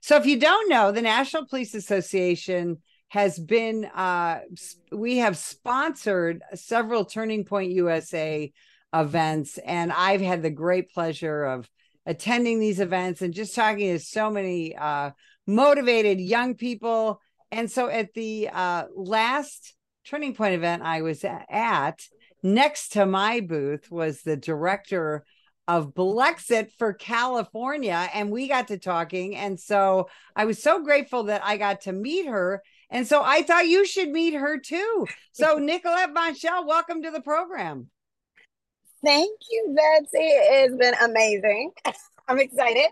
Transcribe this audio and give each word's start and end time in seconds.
So, 0.00 0.16
if 0.16 0.26
you 0.26 0.38
don't 0.38 0.68
know, 0.68 0.92
the 0.92 1.02
National 1.02 1.46
Police 1.46 1.74
Association 1.74 2.78
has 3.08 3.38
been, 3.38 3.84
uh, 3.84 4.40
we 4.92 5.18
have 5.18 5.36
sponsored 5.36 6.42
several 6.54 7.04
Turning 7.04 7.44
Point 7.44 7.72
USA 7.72 8.50
events, 8.94 9.58
and 9.58 9.92
I've 9.92 10.20
had 10.20 10.42
the 10.42 10.50
great 10.50 10.90
pleasure 10.90 11.44
of 11.44 11.68
attending 12.06 12.60
these 12.60 12.80
events 12.80 13.20
and 13.20 13.34
just 13.34 13.54
talking 13.54 13.92
to 13.92 13.98
so 13.98 14.30
many 14.30 14.74
uh, 14.74 15.10
motivated 15.46 16.18
young 16.18 16.54
people. 16.54 17.20
And 17.52 17.70
so, 17.70 17.88
at 17.88 18.14
the 18.14 18.48
uh, 18.50 18.84
last 18.94 19.74
Turning 20.06 20.34
Point 20.34 20.54
event 20.54 20.82
I 20.82 21.02
was 21.02 21.24
at, 21.24 22.00
next 22.42 22.92
to 22.92 23.04
my 23.04 23.40
booth 23.40 23.90
was 23.90 24.22
the 24.22 24.36
director 24.36 25.24
of 25.70 25.94
Blexit 25.94 26.72
for 26.78 26.92
California. 26.92 28.10
And 28.12 28.32
we 28.32 28.48
got 28.48 28.68
to 28.68 28.78
talking. 28.78 29.36
And 29.36 29.58
so 29.58 30.08
I 30.34 30.44
was 30.44 30.60
so 30.60 30.82
grateful 30.82 31.24
that 31.24 31.42
I 31.44 31.58
got 31.58 31.82
to 31.82 31.92
meet 31.92 32.26
her. 32.26 32.60
And 32.90 33.06
so 33.06 33.22
I 33.22 33.42
thought 33.42 33.68
you 33.68 33.86
should 33.86 34.08
meet 34.08 34.34
her 34.34 34.58
too. 34.58 35.06
So, 35.30 35.54
Nicolette 35.58 36.12
Vonchelle, 36.12 36.66
welcome 36.66 37.04
to 37.04 37.12
the 37.12 37.20
program. 37.20 37.88
Thank 39.04 39.30
you, 39.48 39.76
Betsy. 39.76 40.18
It's 40.18 40.74
been 40.74 40.94
amazing. 41.00 41.70
I'm 42.28 42.40
excited. 42.40 42.88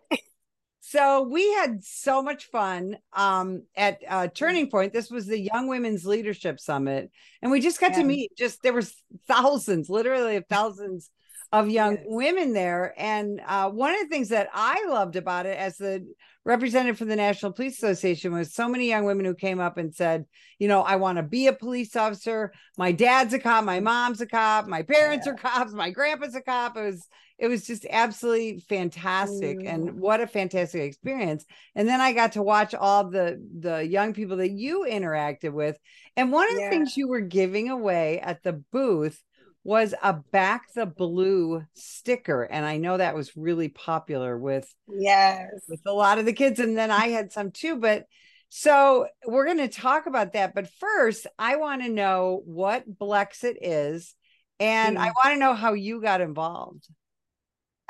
So 0.80 1.23
we 1.23 1.52
had 1.54 1.82
so 1.82 2.23
much 2.23 2.46
fun 2.46 2.96
um, 3.12 3.65
at 3.76 3.98
uh, 4.09 4.29
Turning 4.29 4.70
Point. 4.70 4.92
This 4.92 5.10
was 5.10 5.26
the 5.26 5.38
Young 5.38 5.66
Women's 5.66 6.06
Leadership 6.06 6.60
Summit, 6.60 7.10
and 7.42 7.51
we 7.51 7.60
just 7.60 7.80
got 7.80 7.90
yeah. 7.90 7.98
to 7.98 8.04
meet. 8.04 8.30
Just 8.38 8.62
there 8.62 8.73
was 8.73 8.95
thousands, 9.26 9.90
literally 9.90 10.42
thousands 10.48 11.10
of 11.52 11.71
young 11.71 11.96
yes. 11.96 12.04
women 12.07 12.52
there. 12.52 12.95
And 12.99 13.41
uh, 13.46 13.71
one 13.71 13.95
of 13.95 14.01
the 14.01 14.09
things 14.09 14.29
that 14.29 14.49
I 14.52 14.85
loved 14.88 15.16
about 15.16 15.46
it 15.46 15.57
as 15.57 15.79
the 15.79 16.07
representative 16.45 16.99
for 16.99 17.05
the 17.05 17.16
National 17.16 17.52
Police 17.52 17.79
Association 17.79 18.32
was 18.32 18.55
so 18.55 18.68
many 18.68 18.88
young 18.88 19.05
women 19.05 19.24
who 19.24 19.35
came 19.35 19.60
up 19.60 19.79
and 19.79 19.95
said, 19.95 20.27
you 20.59 20.68
know, 20.68 20.82
I 20.82 20.96
want 20.96 21.16
to 21.16 21.23
be 21.23 21.46
a 21.46 21.52
police 21.52 21.96
officer. 21.96 22.52
My 22.77 22.93
dad's 22.93 23.35
a 23.35 23.38
cop, 23.38 23.65
my 23.65 23.80
mom's 23.80 24.21
a 24.21 24.27
cop, 24.27 24.66
my 24.66 24.82
parents 24.82 25.27
yeah. 25.27 25.32
are 25.32 25.37
cops, 25.37 25.73
my 25.73 25.90
grandpa's 25.90 26.35
a 26.35 26.43
cop. 26.43 26.77
It 26.77 26.82
was 26.82 27.07
it 27.38 27.46
was 27.46 27.66
just 27.66 27.87
absolutely 27.88 28.59
fantastic 28.68 29.60
mm. 29.60 29.68
and 29.68 30.01
what 30.01 30.21
a 30.21 30.27
fantastic 30.27 30.83
experience 30.83 31.45
and 31.74 31.88
then 31.88 32.01
i 32.01 32.12
got 32.12 32.33
to 32.33 32.43
watch 32.43 32.74
all 32.74 33.09
the 33.09 33.40
the 33.60 33.87
young 33.87 34.12
people 34.12 34.38
that 34.38 34.51
you 34.51 34.85
interacted 34.88 35.52
with 35.52 35.79
and 36.16 36.33
one 36.33 36.49
of 36.49 36.57
the 36.57 36.62
yeah. 36.62 36.71
things 36.71 36.96
you 36.96 37.09
were 37.09 37.21
giving 37.21 37.71
away 37.71 38.21
at 38.21 38.43
the 38.43 38.55
booth 38.73 39.23
was 39.69 39.93
a 40.02 40.15
back 40.15 40.73
the 40.73 40.87
blue 40.87 41.63
sticker 41.74 42.43
and 42.43 42.65
i 42.65 42.79
know 42.79 42.97
that 42.97 43.15
was 43.15 43.37
really 43.37 43.69
popular 43.69 44.38
with 44.38 44.66
yes 44.88 45.51
with 45.69 45.83
a 45.87 45.93
lot 45.93 46.19
of 46.19 46.24
the 46.24 46.33
kids 46.33 46.59
and 46.59 46.74
then 46.74 46.91
i 46.91 47.09
had 47.09 47.30
some 47.30 47.51
too 47.51 47.77
but 47.77 48.07
so 48.49 49.07
we're 49.27 49.45
going 49.45 49.59
to 49.59 49.69
talk 49.69 50.07
about 50.07 50.33
that 50.33 50.55
but 50.55 50.71
first 50.80 51.27
i 51.39 51.57
want 51.57 51.83
to 51.83 51.91
know 51.91 52.41
what 52.46 52.91
blexit 52.99 53.57
is 53.61 54.15
and 54.59 54.96
mm. 54.96 55.01
i 55.01 55.09
want 55.09 55.35
to 55.35 55.39
know 55.39 55.52
how 55.52 55.74
you 55.74 56.01
got 56.01 56.23
involved 56.23 56.89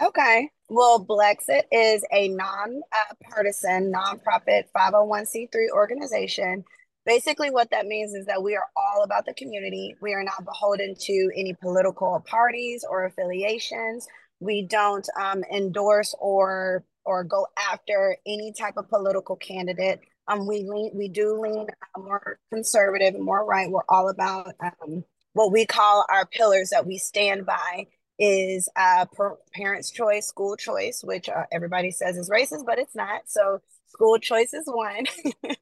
okay 0.03 0.51
well 0.69 1.07
blexit 1.07 1.63
is 1.71 2.05
a 2.11 2.27
non-partisan 2.27 3.93
nonprofit 3.93 4.65
501c3 4.77 5.71
organization 5.73 6.65
Basically, 7.09 7.51
what 7.51 7.71
that 7.71 7.87
means 7.87 8.13
is 8.13 8.27
that 8.27 8.43
we 8.43 8.55
are 8.55 8.67
all 8.77 9.03
about 9.03 9.25
the 9.25 9.33
community. 9.33 9.97
We 10.03 10.13
are 10.13 10.23
not 10.23 10.45
beholden 10.45 10.95
to 10.95 11.31
any 11.35 11.55
political 11.55 12.23
parties 12.29 12.85
or 12.87 13.07
affiliations. 13.07 14.07
We 14.41 14.67
don't 14.67 15.09
um, 15.19 15.43
endorse 15.51 16.15
or 16.21 16.85
or 17.07 17.25
go 17.25 17.47
after 17.73 18.15
any 18.27 18.53
type 18.53 18.75
of 18.77 18.91
political 18.91 19.37
candidate. 19.37 20.01
Um, 20.29 20.47
we 20.47 20.65
lean, 20.69 20.91
we 20.93 21.09
do 21.09 21.41
lean 21.41 21.69
more 21.97 22.39
conservative 22.53 23.15
and 23.15 23.25
more 23.25 23.47
right. 23.47 23.71
We're 23.71 23.81
all 23.89 24.11
about 24.11 24.53
um, 24.61 25.03
what 25.33 25.51
we 25.51 25.65
call 25.65 26.05
our 26.11 26.27
pillars 26.27 26.69
that 26.71 26.87
we 26.87 26.99
stand 26.99 27.47
by 27.47 27.87
is 28.19 28.69
uh, 28.77 29.07
parents' 29.55 29.91
choice, 29.91 30.27
school 30.27 30.57
choice, 30.57 31.01
which 31.03 31.31
uh, 31.31 31.45
everybody 31.51 31.91
says 31.91 32.19
is 32.19 32.29
racist, 32.29 32.67
but 32.67 32.79
it's 32.79 32.95
not. 32.95 33.23
So 33.29 33.61
school 33.87 34.19
choice 34.19 34.53
is 34.53 34.65
one. 34.67 35.07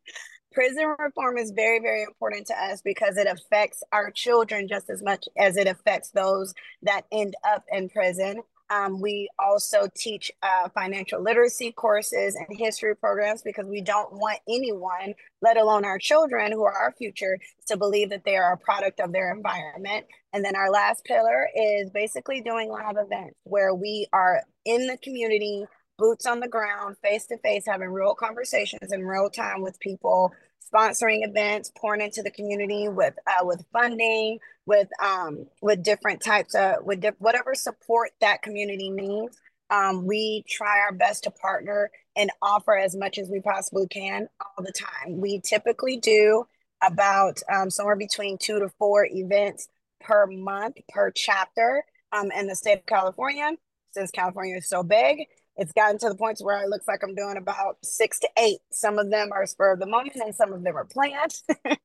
prison 0.56 0.87
reform 0.99 1.37
is 1.37 1.50
very, 1.50 1.81
very 1.81 2.03
important 2.03 2.47
to 2.47 2.55
us 2.55 2.81
because 2.81 3.19
it 3.19 3.27
affects 3.27 3.83
our 3.93 4.11
children 4.11 4.67
just 4.67 4.89
as 4.89 5.03
much 5.03 5.28
as 5.37 5.59
it 5.59 5.69
affects 5.69 6.12
those 6.12 6.55
that 6.81 7.03
end 7.12 7.34
up 7.47 7.62
in 7.71 7.91
prison. 7.91 8.41
Um, 8.71 8.99
we 8.99 9.28
also 9.39 9.87
teach 9.94 10.33
uh, 10.43 10.71
financial 10.71 11.22
literacy 11.22 11.72
courses 11.72 12.37
and 12.37 12.59
history 12.59 12.97
programs 12.97 13.43
because 13.43 13.67
we 13.67 13.83
don't 13.83 14.15
want 14.15 14.39
anyone, 14.49 15.15
let 15.43 15.59
alone 15.59 15.84
our 15.84 15.99
children 15.99 16.53
who 16.53 16.65
are 16.65 16.73
our 16.73 16.93
future, 16.93 17.38
to 17.67 17.77
believe 17.77 18.09
that 18.09 18.25
they 18.25 18.37
are 18.37 18.55
a 18.55 18.59
product 18.59 18.99
of 18.99 19.12
their 19.12 19.31
environment. 19.31 20.06
And 20.33 20.43
then 20.43 20.56
our 20.56 20.71
last 20.71 21.05
pillar 21.05 21.49
is 21.55 21.91
basically 21.91 22.41
doing 22.41 22.71
live 22.71 22.97
events 22.97 23.37
where 23.44 23.75
we 23.75 24.06
are 24.11 24.41
in 24.65 24.87
the 24.87 24.97
community, 25.03 25.67
boots 25.98 26.26
on 26.26 26.40
the 26.40 26.48
ground, 26.48 26.96
face 27.02 27.26
to 27.26 27.38
face, 27.38 27.64
having 27.66 27.88
real 27.88 28.14
conversations 28.14 28.92
in 28.92 29.06
real 29.06 29.30
time 29.30 29.62
with 29.62 29.78
people 29.80 30.32
sponsoring 30.72 31.26
events, 31.26 31.70
pouring 31.76 32.00
into 32.00 32.22
the 32.22 32.30
community 32.30 32.88
with 32.88 33.14
uh, 33.26 33.44
with 33.44 33.64
funding, 33.72 34.38
with 34.66 34.88
um, 35.02 35.46
with 35.62 35.82
different 35.82 36.22
types 36.22 36.54
of 36.54 36.84
with 36.84 37.00
di- 37.00 37.12
whatever 37.18 37.54
support 37.54 38.10
that 38.20 38.42
community 38.42 38.90
needs. 38.90 39.38
Um, 39.70 40.06
we 40.06 40.44
try 40.48 40.80
our 40.80 40.92
best 40.92 41.24
to 41.24 41.30
partner 41.30 41.90
and 42.16 42.30
offer 42.40 42.76
as 42.76 42.94
much 42.94 43.18
as 43.18 43.28
we 43.28 43.40
possibly 43.40 43.88
can 43.88 44.28
all 44.40 44.64
the 44.64 44.72
time. 44.72 45.20
We 45.20 45.40
typically 45.40 45.96
do 45.96 46.46
about 46.82 47.40
um, 47.52 47.70
somewhere 47.70 47.96
between 47.96 48.38
two 48.38 48.60
to 48.60 48.68
four 48.78 49.06
events 49.06 49.68
per 50.00 50.26
month 50.26 50.76
per 50.88 51.10
chapter 51.10 51.84
um, 52.12 52.30
in 52.30 52.46
the 52.46 52.54
state 52.54 52.78
of 52.78 52.86
California. 52.86 53.50
Since 53.90 54.10
California 54.10 54.56
is 54.56 54.68
so 54.68 54.82
big, 54.82 55.26
it's 55.56 55.72
gotten 55.72 55.99
to 55.99 56.09
the 56.09 56.15
point 56.15 56.39
where 56.41 56.62
it 56.62 56.69
looks 56.69 56.87
like 56.87 57.03
I'm 57.03 57.15
doing 57.15 57.37
about 57.37 57.78
six 57.83 58.19
to 58.21 58.28
eight. 58.39 58.59
Some 58.71 58.99
of 58.99 59.11
them 59.11 59.31
are 59.33 59.47
spur 59.47 59.72
of 59.72 59.81
the 59.81 59.87
moment 59.87 60.17
and 60.17 60.34
some 60.34 60.53
of 60.53 60.62
them 60.62 60.77
are 60.77 60.84
planned. 60.84 61.34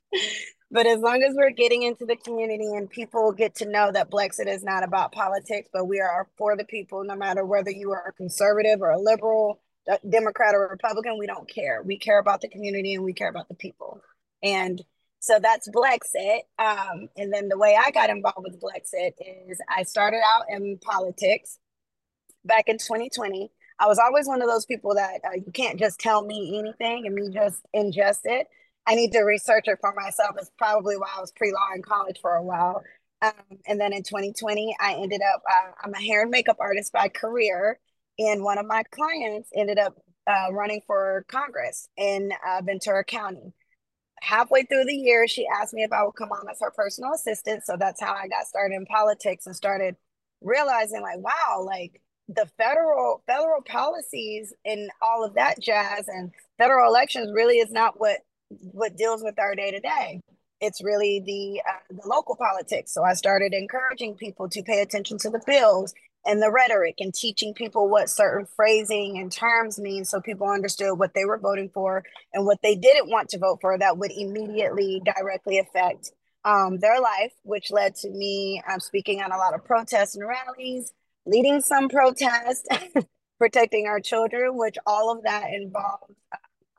but 0.71 0.85
as 0.85 0.99
long 0.99 1.23
as 1.23 1.35
we're 1.35 1.51
getting 1.51 1.83
into 1.83 2.05
the 2.05 2.17
community 2.17 2.73
and 2.75 2.89
people 2.89 3.31
get 3.31 3.55
to 3.55 3.65
know 3.65 3.91
that 3.91 4.11
Blexit 4.11 4.47
is 4.47 4.63
not 4.63 4.83
about 4.83 5.13
politics, 5.13 5.69
but 5.71 5.85
we 5.85 6.01
are 6.01 6.27
for 6.37 6.57
the 6.57 6.65
people, 6.65 7.03
no 7.05 7.15
matter 7.15 7.45
whether 7.45 7.71
you 7.71 7.91
are 7.91 8.07
a 8.09 8.13
conservative 8.13 8.81
or 8.81 8.91
a 8.91 8.99
liberal, 8.99 9.61
Democrat 10.07 10.53
or 10.53 10.67
Republican, 10.69 11.17
we 11.17 11.27
don't 11.27 11.49
care. 11.49 11.81
We 11.81 11.97
care 11.97 12.19
about 12.19 12.41
the 12.41 12.49
community 12.49 12.95
and 12.95 13.03
we 13.05 13.13
care 13.13 13.29
about 13.29 13.47
the 13.47 13.55
people. 13.55 14.01
And 14.43 14.83
so 15.19 15.39
that's 15.39 15.69
Blexit. 15.69 16.41
Um, 16.59 17.07
and 17.15 17.31
then 17.31 17.47
the 17.47 17.57
way 17.57 17.77
I 17.79 17.91
got 17.91 18.09
involved 18.09 18.39
with 18.39 18.59
Blexit 18.59 19.13
is 19.47 19.59
I 19.69 19.83
started 19.83 20.21
out 20.35 20.45
in 20.49 20.77
politics 20.79 21.57
back 22.43 22.67
in 22.67 22.77
2020 22.77 23.51
I 23.81 23.87
was 23.87 23.97
always 23.97 24.27
one 24.27 24.43
of 24.43 24.47
those 24.47 24.67
people 24.67 24.93
that 24.93 25.21
uh, 25.25 25.33
you 25.33 25.51
can't 25.51 25.79
just 25.79 25.99
tell 25.99 26.23
me 26.23 26.59
anything 26.59 27.07
and 27.07 27.15
me 27.15 27.29
just 27.33 27.65
ingest 27.75 28.19
it. 28.25 28.45
I 28.85 28.93
need 28.93 29.11
to 29.13 29.21
research 29.21 29.63
it 29.65 29.79
for 29.81 29.91
myself. 29.93 30.35
It's 30.37 30.51
probably 30.55 30.97
why 30.97 31.07
I 31.17 31.19
was 31.19 31.31
pre 31.31 31.51
law 31.51 31.67
in 31.75 31.81
college 31.81 32.19
for 32.21 32.35
a 32.35 32.43
while. 32.43 32.83
Um, 33.23 33.31
and 33.65 33.81
then 33.81 33.91
in 33.91 34.03
2020, 34.03 34.75
I 34.79 34.93
ended 34.93 35.21
up, 35.33 35.41
uh, 35.51 35.71
I'm 35.83 35.95
a 35.95 36.01
hair 36.01 36.21
and 36.21 36.29
makeup 36.29 36.57
artist 36.59 36.93
by 36.93 37.07
career. 37.09 37.79
And 38.19 38.43
one 38.43 38.59
of 38.59 38.67
my 38.67 38.83
clients 38.91 39.49
ended 39.55 39.79
up 39.79 39.95
uh, 40.27 40.51
running 40.51 40.81
for 40.85 41.25
Congress 41.27 41.87
in 41.97 42.31
uh, 42.47 42.61
Ventura 42.63 43.03
County. 43.03 43.53
Halfway 44.21 44.63
through 44.63 44.85
the 44.85 44.95
year, 44.95 45.27
she 45.27 45.47
asked 45.47 45.73
me 45.73 45.81
if 45.81 45.91
I 45.91 46.03
would 46.03 46.13
come 46.15 46.29
on 46.31 46.47
as 46.51 46.59
her 46.61 46.69
personal 46.69 47.13
assistant. 47.13 47.63
So 47.65 47.77
that's 47.79 47.99
how 47.99 48.13
I 48.13 48.27
got 48.27 48.45
started 48.45 48.75
in 48.75 48.85
politics 48.85 49.47
and 49.47 49.55
started 49.55 49.95
realizing, 50.41 51.01
like, 51.01 51.17
wow, 51.17 51.63
like 51.65 51.99
the 52.35 52.47
federal 52.57 53.23
federal 53.27 53.61
policies 53.61 54.53
and 54.65 54.89
all 55.01 55.23
of 55.25 55.35
that 55.35 55.59
jazz 55.59 56.07
and 56.07 56.31
federal 56.57 56.89
elections 56.89 57.31
really 57.33 57.57
is 57.57 57.71
not 57.71 57.99
what 57.99 58.19
what 58.49 58.97
deals 58.97 59.23
with 59.23 59.39
our 59.39 59.55
day 59.55 59.71
to 59.71 59.79
day. 59.79 60.21
It's 60.59 60.83
really 60.83 61.21
the 61.25 61.61
uh, 61.67 62.01
the 62.01 62.07
local 62.07 62.35
politics. 62.35 62.93
So 62.93 63.03
I 63.03 63.13
started 63.13 63.53
encouraging 63.53 64.15
people 64.15 64.49
to 64.49 64.63
pay 64.63 64.81
attention 64.81 65.17
to 65.19 65.29
the 65.29 65.41
bills 65.45 65.93
and 66.25 66.41
the 66.41 66.51
rhetoric 66.51 66.95
and 66.99 67.13
teaching 67.13 67.53
people 67.53 67.89
what 67.89 68.09
certain 68.09 68.45
phrasing 68.55 69.17
and 69.17 69.31
terms 69.31 69.79
mean 69.79 70.05
so 70.05 70.21
people 70.21 70.47
understood 70.47 70.99
what 70.99 71.13
they 71.15 71.25
were 71.25 71.39
voting 71.39 71.69
for 71.73 72.03
and 72.33 72.45
what 72.45 72.59
they 72.61 72.75
didn't 72.75 73.09
want 73.09 73.29
to 73.29 73.39
vote 73.39 73.57
for 73.59 73.77
that 73.77 73.97
would 73.97 74.11
immediately 74.11 75.01
directly 75.03 75.57
affect 75.57 76.11
um, 76.43 76.79
their 76.79 76.99
life, 76.99 77.33
which 77.43 77.71
led 77.71 77.95
to 77.95 78.09
me 78.09 78.61
um, 78.71 78.79
speaking 78.79 79.21
on 79.21 79.31
a 79.31 79.37
lot 79.37 79.53
of 79.53 79.63
protests 79.63 80.15
and 80.15 80.27
rallies, 80.27 80.91
leading 81.25 81.61
some 81.61 81.89
protest, 81.89 82.67
protecting 83.39 83.87
our 83.87 83.99
children, 83.99 84.57
which 84.57 84.77
all 84.85 85.11
of 85.11 85.23
that 85.23 85.51
involved 85.53 86.13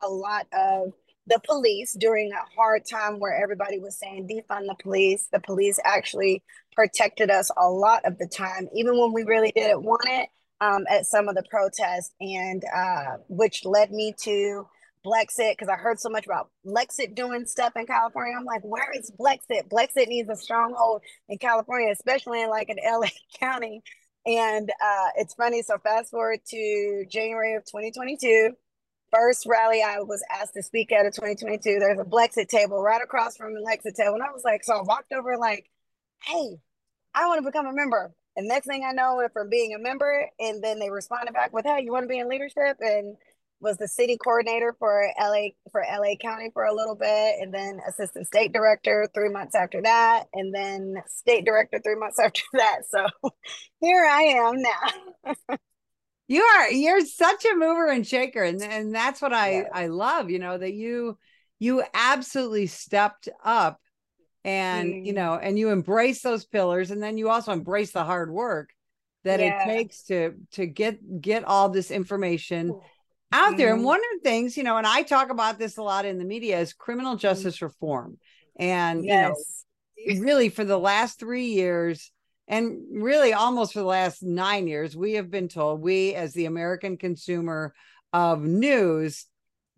a 0.02 0.08
lot 0.08 0.46
of 0.52 0.92
the 1.26 1.40
police 1.44 1.96
during 1.98 2.32
a 2.32 2.54
hard 2.56 2.82
time 2.90 3.20
where 3.20 3.40
everybody 3.40 3.78
was 3.78 3.96
saying 3.96 4.28
defund 4.28 4.66
the 4.66 4.76
police. 4.82 5.28
The 5.32 5.40
police 5.40 5.78
actually 5.84 6.42
protected 6.74 7.30
us 7.30 7.50
a 7.56 7.68
lot 7.68 8.04
of 8.04 8.18
the 8.18 8.26
time, 8.26 8.68
even 8.74 8.98
when 8.98 9.12
we 9.12 9.22
really 9.22 9.52
didn't 9.54 9.82
want 9.82 10.06
it 10.06 10.28
um, 10.60 10.84
at 10.90 11.06
some 11.06 11.28
of 11.28 11.34
the 11.34 11.44
protests, 11.48 12.12
and 12.20 12.62
uh, 12.74 13.18
which 13.28 13.64
led 13.64 13.92
me 13.92 14.14
to 14.22 14.66
Blexit 15.04 15.52
because 15.52 15.68
I 15.68 15.76
heard 15.76 16.00
so 16.00 16.08
much 16.08 16.26
about 16.26 16.50
Blexit 16.66 17.14
doing 17.14 17.46
stuff 17.46 17.72
in 17.76 17.86
California. 17.86 18.36
I'm 18.38 18.44
like, 18.44 18.62
where 18.62 18.90
is 18.92 19.10
Blexit? 19.18 19.68
Blexit 19.68 20.08
needs 20.08 20.28
a 20.28 20.36
stronghold 20.36 21.02
in 21.28 21.38
California, 21.38 21.90
especially 21.92 22.42
in 22.42 22.50
like 22.50 22.68
in 22.68 22.76
LA 22.84 23.08
County. 23.40 23.82
And 24.24 24.70
uh, 24.70 25.08
it's 25.16 25.34
funny. 25.34 25.62
So 25.62 25.78
fast 25.78 26.10
forward 26.10 26.40
to 26.48 27.04
January 27.10 27.54
of 27.54 27.64
2022, 27.64 28.52
first 29.12 29.46
rally 29.46 29.82
I 29.82 30.00
was 30.00 30.22
asked 30.30 30.54
to 30.54 30.62
speak 30.62 30.92
at 30.92 31.06
of 31.06 31.12
2022. 31.14 31.78
There's 31.78 31.98
a 31.98 32.04
Blexit 32.04 32.48
table 32.48 32.80
right 32.80 33.02
across 33.02 33.36
from 33.36 33.54
the 33.54 33.60
Lexit 33.60 33.94
table, 33.94 34.14
and 34.14 34.22
I 34.22 34.32
was 34.32 34.42
like, 34.44 34.64
so 34.64 34.74
I 34.74 34.82
walked 34.82 35.12
over 35.12 35.36
like, 35.36 35.68
hey, 36.24 36.58
I 37.14 37.26
want 37.26 37.44
to 37.44 37.48
become 37.48 37.66
a 37.66 37.72
member. 37.72 38.14
And 38.36 38.48
next 38.48 38.66
thing 38.66 38.84
I 38.88 38.92
know, 38.92 39.28
from 39.32 39.50
being 39.50 39.74
a 39.74 39.78
member, 39.78 40.26
and 40.38 40.62
then 40.64 40.78
they 40.78 40.90
responded 40.90 41.34
back 41.34 41.52
with, 41.52 41.66
"Hey, 41.66 41.82
you 41.82 41.92
want 41.92 42.04
to 42.04 42.08
be 42.08 42.18
in 42.18 42.28
leadership?" 42.28 42.78
and 42.80 43.16
was 43.62 43.78
the 43.78 43.88
city 43.88 44.18
coordinator 44.18 44.74
for 44.78 45.08
LA 45.18 45.50
for 45.70 45.82
LA 45.82 46.16
County 46.20 46.50
for 46.52 46.64
a 46.64 46.74
little 46.74 46.96
bit, 46.96 47.36
and 47.40 47.54
then 47.54 47.80
assistant 47.88 48.26
state 48.26 48.52
director 48.52 49.08
three 49.14 49.28
months 49.28 49.54
after 49.54 49.80
that, 49.82 50.24
and 50.34 50.54
then 50.54 50.96
state 51.06 51.44
director 51.44 51.80
three 51.82 51.94
months 51.94 52.18
after 52.22 52.42
that. 52.54 52.80
So 52.90 53.06
here 53.80 54.04
I 54.04 54.22
am 54.22 54.60
now. 54.60 55.34
you 56.28 56.42
are 56.42 56.70
you're 56.70 57.06
such 57.06 57.44
a 57.44 57.54
mover 57.54 57.88
and 57.88 58.06
shaker, 58.06 58.42
and 58.42 58.60
and 58.62 58.94
that's 58.94 59.22
what 59.22 59.32
I 59.32 59.52
yeah. 59.52 59.68
I 59.72 59.86
love. 59.86 60.28
You 60.28 60.40
know 60.40 60.58
that 60.58 60.74
you 60.74 61.16
you 61.58 61.84
absolutely 61.94 62.66
stepped 62.66 63.28
up 63.44 63.80
and 64.44 64.92
mm. 64.92 65.06
you 65.06 65.12
know 65.12 65.34
and 65.34 65.56
you 65.56 65.70
embrace 65.70 66.22
those 66.22 66.44
pillars 66.44 66.90
and 66.90 67.00
then 67.00 67.16
you 67.16 67.30
also 67.30 67.52
embrace 67.52 67.92
the 67.92 68.02
hard 68.02 68.32
work 68.32 68.70
that 69.24 69.40
yeah. 69.40 69.62
it 69.62 69.66
takes 69.66 70.02
to 70.04 70.34
to 70.50 70.66
get 70.66 71.20
get 71.20 71.44
all 71.44 71.68
this 71.68 71.90
information 71.90 72.78
out 73.32 73.56
there 73.56 73.70
and 73.70 73.78
mm-hmm. 73.78 73.86
one 73.86 73.98
of 73.98 74.22
the 74.22 74.28
things 74.28 74.56
you 74.56 74.62
know 74.62 74.76
and 74.76 74.86
i 74.86 75.02
talk 75.02 75.30
about 75.30 75.58
this 75.58 75.76
a 75.76 75.82
lot 75.82 76.04
in 76.04 76.18
the 76.18 76.24
media 76.24 76.58
is 76.58 76.72
criminal 76.72 77.12
mm-hmm. 77.12 77.20
justice 77.20 77.62
reform 77.62 78.18
and 78.56 79.04
yes. 79.04 79.64
you 79.96 80.14
know 80.14 80.20
really 80.20 80.48
for 80.48 80.64
the 80.64 80.78
last 80.78 81.18
3 81.20 81.44
years 81.44 82.10
and 82.48 82.82
really 82.90 83.32
almost 83.32 83.72
for 83.72 83.78
the 83.78 83.84
last 83.84 84.22
9 84.22 84.66
years 84.66 84.96
we 84.96 85.14
have 85.14 85.30
been 85.30 85.48
told 85.48 85.80
we 85.80 86.14
as 86.14 86.32
the 86.32 86.46
american 86.46 86.96
consumer 86.96 87.72
of 88.12 88.42
news 88.42 89.26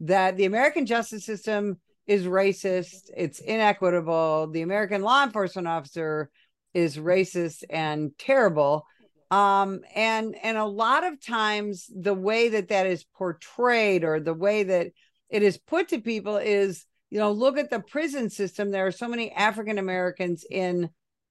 that 0.01 0.37
the 0.37 0.47
american 0.47 0.87
justice 0.87 1.25
system 1.25 1.79
is 2.07 2.25
racist, 2.27 3.11
it's 3.17 3.41
inequitable. 3.41 4.49
The 4.49 4.63
American 4.63 5.03
law 5.03 5.25
enforcement 5.25 5.69
officer 5.69 6.31
is 6.75 6.97
racist 6.97 7.65
and 7.71 8.13
terrible. 8.19 8.87
Um, 9.35 9.81
and 9.97 10.37
and 10.45 10.57
a 10.57 10.65
lot 10.65 11.03
of 11.03 11.21
times 11.21 11.91
the 11.93 12.15
way 12.15 12.51
that 12.51 12.69
that 12.69 12.87
is 12.87 13.03
portrayed 13.03 14.05
or 14.05 14.21
the 14.21 14.33
way 14.33 14.63
that 14.63 14.93
it 15.29 15.43
is 15.43 15.59
put 15.59 15.89
to 15.89 16.01
people 16.01 16.37
is 16.37 16.87
you 17.11 17.19
know 17.19 17.33
look 17.33 17.59
at 17.59 17.69
the 17.69 17.81
prison 17.81 18.31
system. 18.31 18.71
There 18.71 18.87
are 18.87 18.93
so 18.93 19.09
many 19.09 19.33
african 19.33 19.79
americans 19.79 20.45
in 20.49 20.91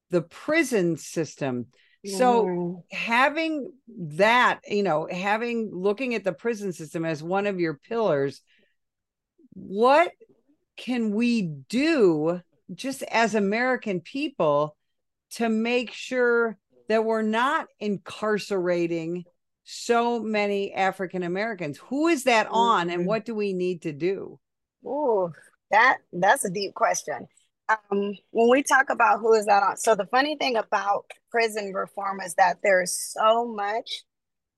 the 0.10 0.22
prison 0.22 0.98
system. 0.98 1.68
So 2.06 2.84
having 2.92 3.72
that 4.18 4.60
you 4.68 4.84
know 4.84 5.08
having 5.10 5.72
looking 5.72 6.14
at 6.14 6.26
the 6.26 6.34
prison 6.34 6.74
system 6.74 7.06
as 7.06 7.24
one 7.24 7.48
of 7.48 7.62
your 7.62 7.76
pillars 7.76 8.42
what 9.54 10.12
can 10.76 11.14
we 11.14 11.44
do 11.70 12.42
just 12.74 13.04
as 13.04 13.36
American 13.36 14.02
people 14.02 14.76
to 15.32 15.48
make 15.48 15.92
sure 15.94 16.58
that 16.94 17.04
we're 17.04 17.24
not 17.24 17.66
incarcerating 17.80 19.24
so 19.64 20.20
many 20.20 20.72
African 20.74 21.24
Americans? 21.24 21.80
Who 21.90 22.08
is 22.08 22.26
that 22.26 22.48
on 22.52 22.92
and 22.92 23.00
mm-hmm. 23.00 23.08
what 23.08 23.26
do 23.26 23.34
we 23.34 23.54
need 23.54 23.82
to 23.82 23.92
do? 23.92 24.40
Oh, 24.86 25.32
that 25.72 25.98
that's 26.12 26.46
a 26.46 26.52
deep 26.52 26.76
question. 26.76 27.28
Um, 27.68 28.14
when 28.30 28.50
we 28.52 28.62
talk 28.62 28.92
about 28.92 29.22
who 29.22 29.34
is 29.34 29.48
that 29.48 29.64
on, 29.64 29.78
so 29.78 29.96
the 29.96 30.06
funny 30.06 30.36
thing 30.38 30.56
about 30.56 31.06
prison 31.32 31.74
reform 31.74 32.22
is 32.22 32.36
that 32.36 32.58
there's 32.62 32.92
so 32.92 33.48
much 33.48 34.04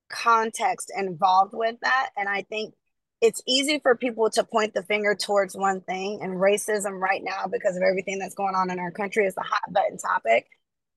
context 0.09 0.91
involved 0.93 1.53
with 1.53 1.77
that. 1.83 2.09
And 2.17 2.27
I 2.27 2.41
think 2.41 2.73
it's 3.21 3.41
easy 3.47 3.79
for 3.79 3.95
people 3.95 4.29
to 4.31 4.43
point 4.43 4.73
the 4.73 4.83
finger 4.83 5.15
towards 5.15 5.55
one 5.55 5.79
thing 5.79 6.19
and 6.21 6.33
racism 6.33 6.99
right 6.99 7.21
now 7.23 7.45
because 7.49 7.77
of 7.77 7.83
everything 7.83 8.19
that's 8.19 8.35
going 8.35 8.55
on 8.55 8.69
in 8.69 8.79
our 8.79 8.91
country 8.91 9.25
is 9.25 9.37
a 9.37 9.41
hot 9.41 9.71
button 9.71 9.97
topic 9.97 10.47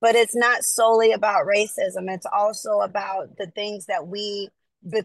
but 0.00 0.14
it's 0.14 0.36
not 0.36 0.64
solely 0.64 1.12
about 1.12 1.46
racism. 1.46 2.08
It's 2.08 2.26
also 2.32 2.80
about 2.80 3.36
the 3.36 3.48
things 3.48 3.86
that 3.86 4.06
we 4.06 4.48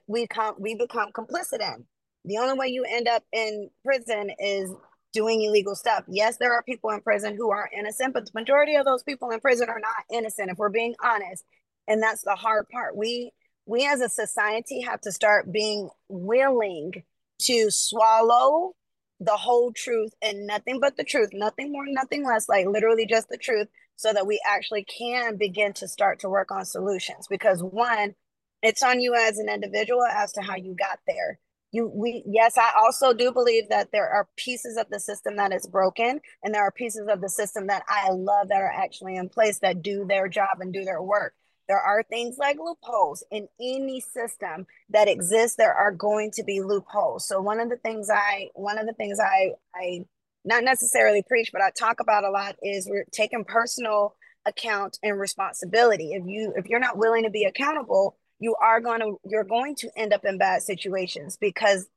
we 0.07 0.28
come 0.28 0.56
we 0.60 0.75
become 0.75 1.12
complicit 1.12 1.62
in. 1.62 1.86
The 2.25 2.38
only 2.38 2.57
way 2.57 2.68
you 2.68 2.86
end 2.88 3.07
up 3.07 3.24
in 3.31 3.69
prison 3.84 4.30
is 4.40 4.72
doing 5.13 5.42
illegal 5.42 5.75
stuff. 5.75 6.04
Yes 6.07 6.38
there 6.38 6.54
are 6.54 6.63
people 6.63 6.92
in 6.92 7.01
prison 7.01 7.36
who 7.36 7.51
are 7.51 7.69
innocent 7.78 8.13
but 8.13 8.25
the 8.25 8.31
majority 8.36 8.75
of 8.75 8.86
those 8.86 9.04
people 9.04 9.31
in 9.31 9.40
prison 9.40 9.69
are 9.69 9.80
not 9.80 10.18
innocent 10.18 10.51
if 10.51 10.57
we're 10.57 10.69
being 10.69 10.95
honest. 11.04 11.44
And 11.88 12.01
that's 12.01 12.22
the 12.22 12.36
hard 12.36 12.69
part. 12.69 12.95
We 12.95 13.31
we 13.66 13.88
as 13.88 14.01
a 14.01 14.10
society 14.10 14.81
have 14.81 15.01
to 15.01 15.12
start 15.12 15.51
being 15.51 15.90
willing 16.10 17.04
to 17.40 17.72
swallow 17.72 18.74
the 19.19 19.38
whole 19.38 19.72
truth 19.72 20.13
and 20.22 20.45
nothing 20.45 20.80
but 20.80 20.98
the 20.98 21.04
truth, 21.04 21.30
nothing 21.34 21.72
more, 21.72 21.86
nothing 21.88 22.25
less, 22.25 22.50
like 22.50 22.68
literally 22.68 23.06
just 23.06 23.30
the 23.30 23.38
truth, 23.38 23.68
so 23.95 24.13
that 24.13 24.28
we 24.28 24.40
actually 24.45 24.86
can 24.86 25.38
begin 25.38 25.74
to 25.74 25.88
start 25.88 26.19
to 26.19 26.30
work 26.30 26.51
on 26.51 26.66
solutions. 26.66 27.28
Because 27.30 27.62
one, 27.62 28.16
it's 28.62 28.84
on 28.84 29.00
you 29.00 29.16
as 29.16 29.38
an 29.38 29.50
individual 29.50 30.04
as 30.04 30.31
to 30.34 30.42
how 30.42 30.56
you 30.56 30.75
got 30.75 31.00
there. 31.07 31.40
You 31.72 31.88
we 31.88 32.24
yes, 32.28 32.57
I 32.57 32.72
also 32.78 33.13
do 33.13 33.31
believe 33.31 33.69
that 33.69 33.92
there 33.92 34.07
are 34.07 34.30
pieces 34.38 34.78
of 34.78 34.90
the 34.90 35.00
system 35.00 35.38
that 35.38 35.51
is 35.51 35.66
broken, 35.66 36.19
and 36.44 36.54
there 36.54 36.62
are 36.62 36.72
pieces 36.72 37.07
of 37.10 37.19
the 37.19 37.30
system 37.30 37.68
that 37.68 37.84
I 37.88 38.12
love 38.12 38.50
that 38.50 38.62
are 38.62 38.72
actually 38.72 39.16
in 39.16 39.28
place 39.28 39.57
that 39.60 39.81
do 39.81 40.06
their 40.06 40.28
job 40.28 40.60
and 40.60 40.72
do 40.72 40.86
their 40.86 41.01
work. 41.01 41.34
There 41.68 41.80
are 41.80 42.04
things 42.04 42.38
like 42.38 42.57
loopholes 42.60 43.24
in 43.31 43.48
any 43.60 44.01
system 44.01 44.68
that 44.90 45.07
exists. 45.07 45.56
There 45.57 45.74
are 45.74 45.92
going 45.92 46.31
to 46.31 46.44
be 46.44 46.62
loopholes. 46.62 47.28
So 47.28 47.42
one 47.42 47.60
of 47.60 47.69
the 47.69 47.78
things 47.78 48.10
I, 48.10 48.50
one 48.54 48.78
of 48.78 48.86
the 48.86 48.94
things 48.94 49.19
I, 49.19 49.51
I 49.74 50.06
not 50.45 50.63
necessarily 50.63 51.24
preach, 51.24 51.51
but 51.51 51.62
I 51.62 51.72
talk 51.72 52.00
about 52.00 52.24
a 52.24 52.30
lot 52.30 52.56
is 52.62 52.88
we're 52.90 53.06
taking 53.12 53.45
personal 53.45 54.16
account 54.45 55.00
and 55.01 55.19
responsibility. 55.19 56.12
If 56.14 56.23
you, 56.26 56.54
if 56.56 56.68
you're 56.68 56.80
not 56.80 56.97
willing 56.97 57.23
to 57.23 57.30
be 57.30 57.45
accountable, 57.45 58.18
you 58.40 58.56
are 58.62 58.81
going 58.81 59.00
to, 59.00 59.19
you're 59.26 59.45
going 59.45 59.76
to 59.76 59.90
end 59.95 60.14
up 60.14 60.26
in 60.26 60.38
bad 60.38 60.62
situations 60.62 61.38
because 61.38 61.88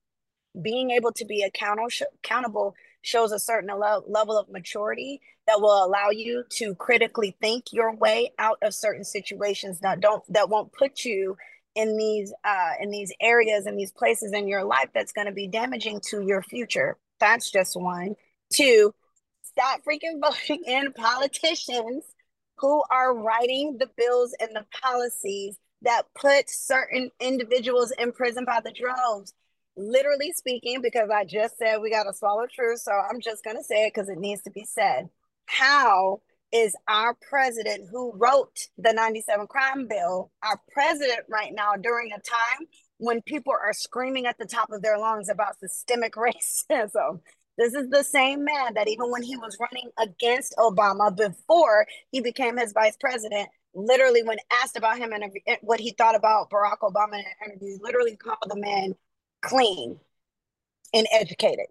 being 0.60 0.90
able 0.90 1.12
to 1.12 1.24
be 1.24 1.42
accountable 1.42 1.88
accountable 2.24 2.74
shows 3.02 3.32
a 3.32 3.38
certain 3.38 3.70
level 4.08 4.38
of 4.38 4.48
maturity 4.48 5.20
that 5.46 5.60
will 5.60 5.84
allow 5.84 6.10
you 6.10 6.44
to 6.50 6.74
critically 6.74 7.36
think 7.40 7.72
your 7.72 7.94
way 7.94 8.32
out 8.38 8.58
of 8.62 8.74
certain 8.74 9.04
situations 9.04 9.80
that 9.80 10.00
don't 10.00 10.22
that 10.32 10.48
won't 10.48 10.72
put 10.72 11.04
you 11.04 11.36
in 11.74 11.96
these 11.96 12.32
uh 12.44 12.72
in 12.80 12.90
these 12.90 13.12
areas 13.20 13.66
and 13.66 13.78
these 13.78 13.92
places 13.92 14.32
in 14.32 14.48
your 14.48 14.64
life 14.64 14.88
that's 14.94 15.12
going 15.12 15.26
to 15.26 15.32
be 15.32 15.46
damaging 15.46 16.00
to 16.00 16.22
your 16.22 16.42
future 16.42 16.96
that's 17.20 17.50
just 17.50 17.76
one 17.78 18.14
two 18.52 18.94
stop 19.42 19.80
freaking 19.84 20.20
voting 20.20 20.62
in 20.66 20.92
politicians 20.92 22.04
who 22.58 22.82
are 22.90 23.14
writing 23.14 23.76
the 23.78 23.88
bills 23.96 24.34
and 24.40 24.50
the 24.54 24.64
policies 24.82 25.58
that 25.82 26.02
put 26.14 26.48
certain 26.48 27.10
individuals 27.20 27.92
in 27.98 28.12
prison 28.12 28.44
by 28.44 28.60
the 28.64 28.72
droves 28.72 29.34
literally 29.76 30.32
speaking, 30.32 30.80
because 30.82 31.10
I 31.10 31.24
just 31.24 31.58
said 31.58 31.78
we 31.80 31.90
got 31.90 32.04
to 32.04 32.14
swallow 32.14 32.46
truth. 32.52 32.80
So 32.80 32.92
I'm 32.92 33.20
just 33.20 33.44
going 33.44 33.56
to 33.56 33.62
say 33.62 33.86
it 33.86 33.92
because 33.94 34.08
it 34.08 34.18
needs 34.18 34.42
to 34.42 34.50
be 34.50 34.64
said. 34.64 35.08
How 35.46 36.20
is 36.52 36.74
our 36.88 37.14
president 37.28 37.88
who 37.90 38.12
wrote 38.16 38.56
the 38.78 38.92
97 38.92 39.46
crime 39.48 39.86
bill, 39.88 40.30
our 40.42 40.60
president 40.72 41.20
right 41.28 41.52
now 41.54 41.74
during 41.74 42.10
a 42.12 42.20
time 42.20 42.66
when 42.98 43.20
people 43.22 43.52
are 43.52 43.72
screaming 43.72 44.26
at 44.26 44.38
the 44.38 44.46
top 44.46 44.70
of 44.70 44.82
their 44.82 44.98
lungs 44.98 45.28
about 45.28 45.58
systemic 45.60 46.14
racism? 46.14 47.20
This 47.58 47.74
is 47.74 47.88
the 47.88 48.04
same 48.04 48.44
man 48.44 48.74
that 48.74 48.88
even 48.88 49.10
when 49.10 49.22
he 49.22 49.36
was 49.36 49.56
running 49.58 49.90
against 49.98 50.54
Obama 50.58 51.14
before 51.14 51.86
he 52.10 52.20
became 52.20 52.58
his 52.58 52.72
vice 52.72 52.96
president, 53.00 53.48
literally 53.74 54.22
when 54.22 54.38
asked 54.62 54.76
about 54.76 54.98
him 54.98 55.12
and 55.12 55.24
what 55.62 55.80
he 55.80 55.92
thought 55.92 56.14
about 56.14 56.50
Barack 56.50 56.78
Obama 56.82 57.14
in 57.14 57.20
an 57.20 57.50
interview, 57.50 57.78
literally 57.80 58.16
called 58.16 58.38
the 58.46 58.56
man 58.56 58.94
clean 59.42 59.98
and 60.92 61.06
educated. 61.12 61.66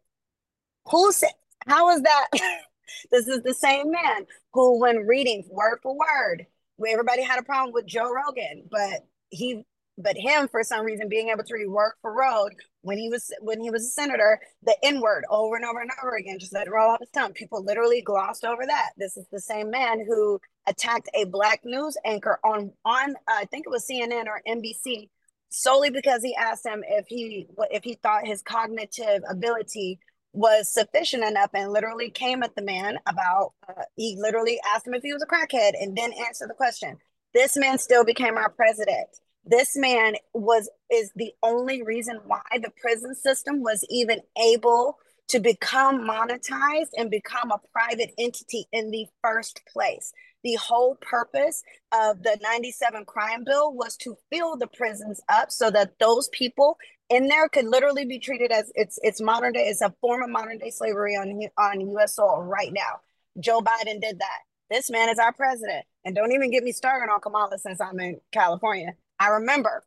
Who 0.90 1.12
said, 1.12 1.32
how 1.68 1.90
is 1.92 2.02
that? 2.02 2.28
this 3.12 3.28
is 3.28 3.42
the 3.42 3.54
same 3.54 3.92
man 3.92 4.26
who, 4.54 4.80
when 4.80 5.08
reading 5.08 5.44
word 5.50 5.80
for 5.82 5.96
word, 5.96 6.46
everybody 6.88 7.24
had 7.24 7.40
a 7.40 7.44
problem 7.44 7.74
with 7.74 7.86
Joe 7.86 8.12
Rogan, 8.12 8.68
but 8.70 9.06
he, 9.30 9.66
but 9.98 10.18
him 10.18 10.48
for 10.48 10.64
some 10.64 10.86
reason 10.86 11.08
being 11.08 11.30
able 11.30 11.44
to 11.44 11.54
rework 11.54 11.92
word 12.04 12.56
when 12.82 12.98
he 12.98 13.10
was 13.10 13.32
when 13.42 13.62
he 13.62 13.70
was 13.70 13.84
a 13.84 13.90
senator, 13.90 14.40
the 14.64 14.76
N 14.84 15.02
word 15.02 15.24
over 15.30 15.56
and 15.56 15.66
over 15.66 15.82
and 15.82 15.92
over 16.04 16.16
again, 16.16 16.40
just 16.40 16.54
let 16.54 16.68
it 16.68 16.72
roll 16.72 16.92
off 16.92 17.00
his 17.00 17.10
tongue. 17.10 17.34
People 17.34 17.64
literally 17.64 18.02
glossed 18.02 18.46
over 18.46 18.66
that. 18.66 18.90
This 18.98 19.18
is 19.18 19.26
the 19.32 19.40
same 19.40 19.70
man 19.70 20.06
who 20.06 20.40
attacked 20.68 21.10
a 21.14 21.26
black 21.26 21.62
news 21.64 21.98
anchor 22.06 22.40
on 22.44 22.72
on 22.84 23.12
uh, 23.12 23.34
I 23.34 23.46
think 23.46 23.66
it 23.66 23.72
was 23.72 23.88
CNN 23.90 24.26
or 24.28 24.42
NBC 24.48 25.10
solely 25.50 25.90
because 25.90 26.22
he 26.22 26.36
asked 26.36 26.66
him 26.66 26.84
if 26.88 27.06
he 27.08 27.48
if 27.72 27.84
he 27.84 27.96
thought 27.96 28.28
his 28.28 28.42
cognitive 28.42 29.24
ability 29.30 30.00
was 30.34 30.72
sufficient 30.72 31.24
enough 31.24 31.50
and 31.54 31.72
literally 31.72 32.10
came 32.10 32.44
at 32.44 32.54
the 32.56 32.62
man 32.62 32.98
about 33.08 33.54
uh, 33.70 33.84
he 33.96 34.18
literally 34.20 34.60
asked 34.74 34.86
him 34.86 34.94
if 34.94 35.02
he 35.02 35.14
was 35.14 35.24
a 35.24 35.26
crackhead 35.26 35.72
and 35.80 35.96
didn't 35.96 36.20
answer 36.28 36.46
the 36.46 36.54
question 36.54 36.98
this 37.34 37.56
man 37.56 37.78
still 37.78 38.04
became 38.04 38.36
our 38.36 38.50
president 38.50 39.08
this 39.46 39.76
man 39.76 40.16
was 40.34 40.70
is 40.92 41.12
the 41.16 41.32
only 41.44 41.84
reason 41.84 42.20
why 42.26 42.42
the 42.62 42.72
prison 42.82 43.16
system 43.16 43.62
was 43.62 43.86
even 43.90 44.20
able 44.42 44.98
to 45.28 45.40
become 45.40 46.08
monetized 46.08 46.90
and 46.98 47.10
become 47.10 47.52
a 47.52 47.60
private 47.72 48.12
entity 48.18 48.66
in 48.72 48.92
the 48.92 49.06
first 49.22 49.62
place 49.72 50.14
the 50.44 50.56
whole 50.56 50.96
purpose 50.96 51.64
of 51.92 52.22
the 52.22 52.38
97 52.42 53.06
crime 53.06 53.44
bill 53.44 53.74
was 53.74 53.98
to 53.98 54.16
fill 54.32 54.56
the 54.56 54.68
prisons 54.68 55.22
up 55.30 55.52
so 55.52 55.72
that 55.72 55.98
those 56.00 56.30
people 56.30 56.78
in 57.10 57.28
there 57.28 57.50
could 57.50 57.66
literally 57.66 58.06
be 58.06 58.20
treated 58.20 58.52
as 58.52 58.72
it's 58.76 59.00
it's 59.04 59.22
modern 59.22 59.54
day 59.54 59.68
it's 59.68 59.82
a 59.82 59.94
form 60.02 60.24
of 60.24 60.30
modern 60.30 60.58
day 60.58 60.70
slavery 60.70 61.16
on 61.16 61.40
on 61.58 61.82
US 61.98 62.16
soil 62.16 62.42
right 62.42 62.74
now. 62.74 63.00
Joe 63.40 63.62
Biden 63.62 64.02
did 64.02 64.20
that. 64.20 64.40
This 64.70 64.90
man 64.90 65.10
is 65.10 65.20
our 65.20 65.34
president. 65.34 65.86
And 66.04 66.16
don't 66.16 66.32
even 66.32 66.52
get 66.52 66.64
me 66.64 66.72
started 66.72 67.12
on 67.12 67.20
Kamala 67.20 67.58
since 67.58 67.82
I'm 67.82 68.00
in 68.00 68.20
California. 68.32 68.94
I 69.20 69.30
remember 69.30 69.84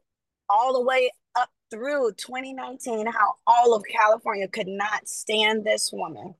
all 0.49 0.73
the 0.73 0.83
way 0.83 1.11
up 1.37 1.51
through 1.71 2.13
2019 2.13 3.07
how 3.07 3.35
all 3.47 3.75
of 3.75 3.85
California 3.91 4.49
could 4.49 4.69
not 4.69 5.09
stand 5.09 5.65
this 5.65 5.91
woman 5.93 6.35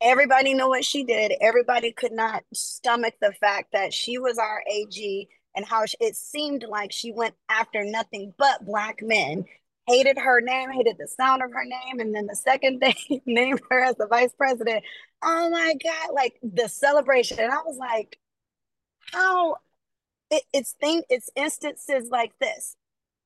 everybody 0.00 0.54
knew 0.54 0.68
what 0.68 0.84
she 0.84 1.04
did. 1.04 1.32
Everybody 1.40 1.92
could 1.92 2.12
not 2.12 2.44
stomach 2.52 3.14
the 3.20 3.32
fact 3.32 3.72
that 3.72 3.92
she 3.92 4.18
was 4.18 4.38
our 4.38 4.62
AG 4.70 5.28
and 5.54 5.64
how 5.64 5.84
it 6.00 6.16
seemed 6.16 6.64
like 6.68 6.92
she 6.92 7.12
went 7.12 7.34
after 7.48 7.84
nothing 7.84 8.32
but 8.38 8.64
black 8.64 9.00
men. 9.02 9.44
Hated 9.86 10.18
her 10.18 10.42
name, 10.42 10.70
hated 10.70 10.96
the 10.98 11.08
sound 11.08 11.42
of 11.42 11.50
her 11.50 11.64
name, 11.64 11.98
and 11.98 12.14
then 12.14 12.26
the 12.26 12.36
second 12.36 12.80
they 12.82 12.94
named 13.24 13.60
her 13.70 13.82
as 13.82 13.96
the 13.96 14.06
vice 14.06 14.32
president. 14.36 14.84
Oh 15.22 15.48
my 15.50 15.74
God, 15.82 16.14
like 16.14 16.38
the 16.42 16.68
celebration. 16.68 17.38
And 17.40 17.50
I 17.50 17.62
was 17.64 17.78
like, 17.78 18.18
how 19.12 19.56
it, 20.30 20.42
it's 20.52 20.72
thing 20.72 21.02
it's 21.08 21.30
instances 21.36 22.08
like 22.10 22.32
this 22.40 22.76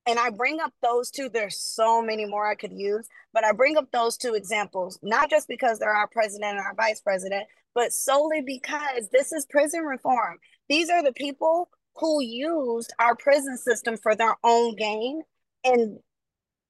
and 0.05 0.19
I 0.19 0.29
bring 0.29 0.59
up 0.59 0.73
those 0.81 1.09
two. 1.09 1.29
There's 1.29 1.57
so 1.57 2.01
many 2.01 2.25
more 2.25 2.45
I 2.45 2.55
could 2.55 2.73
use, 2.73 3.07
but 3.33 3.45
I 3.45 3.53
bring 3.53 3.77
up 3.77 3.89
those 3.91 4.17
two 4.17 4.33
examples, 4.33 4.99
not 5.01 5.29
just 5.29 5.47
because 5.47 5.79
they're 5.79 5.95
our 5.95 6.07
president 6.07 6.57
and 6.57 6.59
our 6.59 6.75
vice 6.75 6.99
president, 6.99 7.47
but 7.73 7.93
solely 7.93 8.41
because 8.41 9.09
this 9.11 9.31
is 9.31 9.45
prison 9.45 9.81
reform. 9.83 10.39
These 10.67 10.89
are 10.89 11.03
the 11.03 11.13
people 11.13 11.69
who 11.95 12.21
used 12.21 12.93
our 12.99 13.15
prison 13.15 13.57
system 13.57 13.97
for 13.97 14.15
their 14.15 14.35
own 14.43 14.75
gain. 14.75 15.23
And 15.63 15.99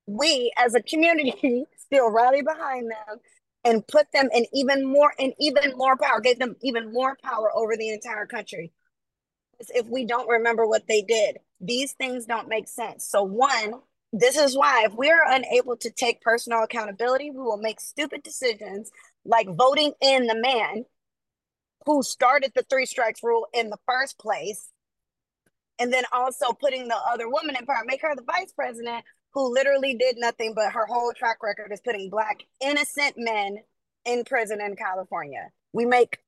we 0.05 0.51
as 0.57 0.75
a 0.75 0.81
community 0.81 1.65
still 1.77 2.11
rally 2.11 2.41
behind 2.41 2.91
them 2.91 3.19
and 3.65 3.87
put 3.87 4.11
them 4.11 4.29
in 4.33 4.45
even 4.53 4.85
more 4.85 5.13
and 5.17 5.33
even 5.39 5.75
more 5.75 5.97
power, 5.97 6.19
gave 6.19 6.37
them 6.37 6.55
even 6.61 6.91
more 6.93 7.17
power 7.23 7.49
over 7.55 7.75
the 7.77 7.89
entire 7.89 8.27
country. 8.27 8.73
If 9.73 9.87
we 9.87 10.05
don't 10.05 10.27
remember 10.27 10.67
what 10.67 10.87
they 10.87 11.01
did, 11.01 11.37
these 11.59 11.93
things 11.93 12.25
don't 12.25 12.49
make 12.49 12.67
sense. 12.67 13.07
So, 13.07 13.23
one, 13.23 13.73
this 14.11 14.37
is 14.37 14.57
why 14.57 14.85
if 14.85 14.93
we're 14.93 15.23
unable 15.25 15.75
to 15.77 15.89
take 15.89 16.21
personal 16.21 16.63
accountability, 16.63 17.31
we 17.31 17.39
will 17.39 17.57
make 17.57 17.79
stupid 17.79 18.23
decisions 18.23 18.91
like 19.25 19.47
voting 19.47 19.93
in 20.01 20.27
the 20.27 20.39
man 20.39 20.85
who 21.85 22.03
started 22.03 22.51
the 22.55 22.63
three 22.69 22.85
strikes 22.85 23.23
rule 23.23 23.47
in 23.53 23.69
the 23.69 23.79
first 23.87 24.19
place. 24.19 24.69
And 25.79 25.91
then 25.91 26.03
also 26.11 26.53
putting 26.53 26.87
the 26.87 26.99
other 27.11 27.27
woman 27.27 27.55
in 27.57 27.65
power, 27.65 27.83
make 27.85 28.03
her 28.03 28.15
the 28.15 28.21
vice 28.21 28.53
president 28.53 29.03
who 29.33 29.51
literally 29.51 29.95
did 29.95 30.17
nothing, 30.17 30.53
but 30.55 30.71
her 30.71 30.85
whole 30.85 31.11
track 31.15 31.41
record 31.41 31.71
is 31.71 31.81
putting 31.81 32.09
black 32.09 32.43
innocent 32.61 33.15
men 33.17 33.57
in 34.05 34.23
prison 34.23 34.61
in 34.61 34.75
California. 34.75 35.49
We 35.73 35.85
make 35.85 36.19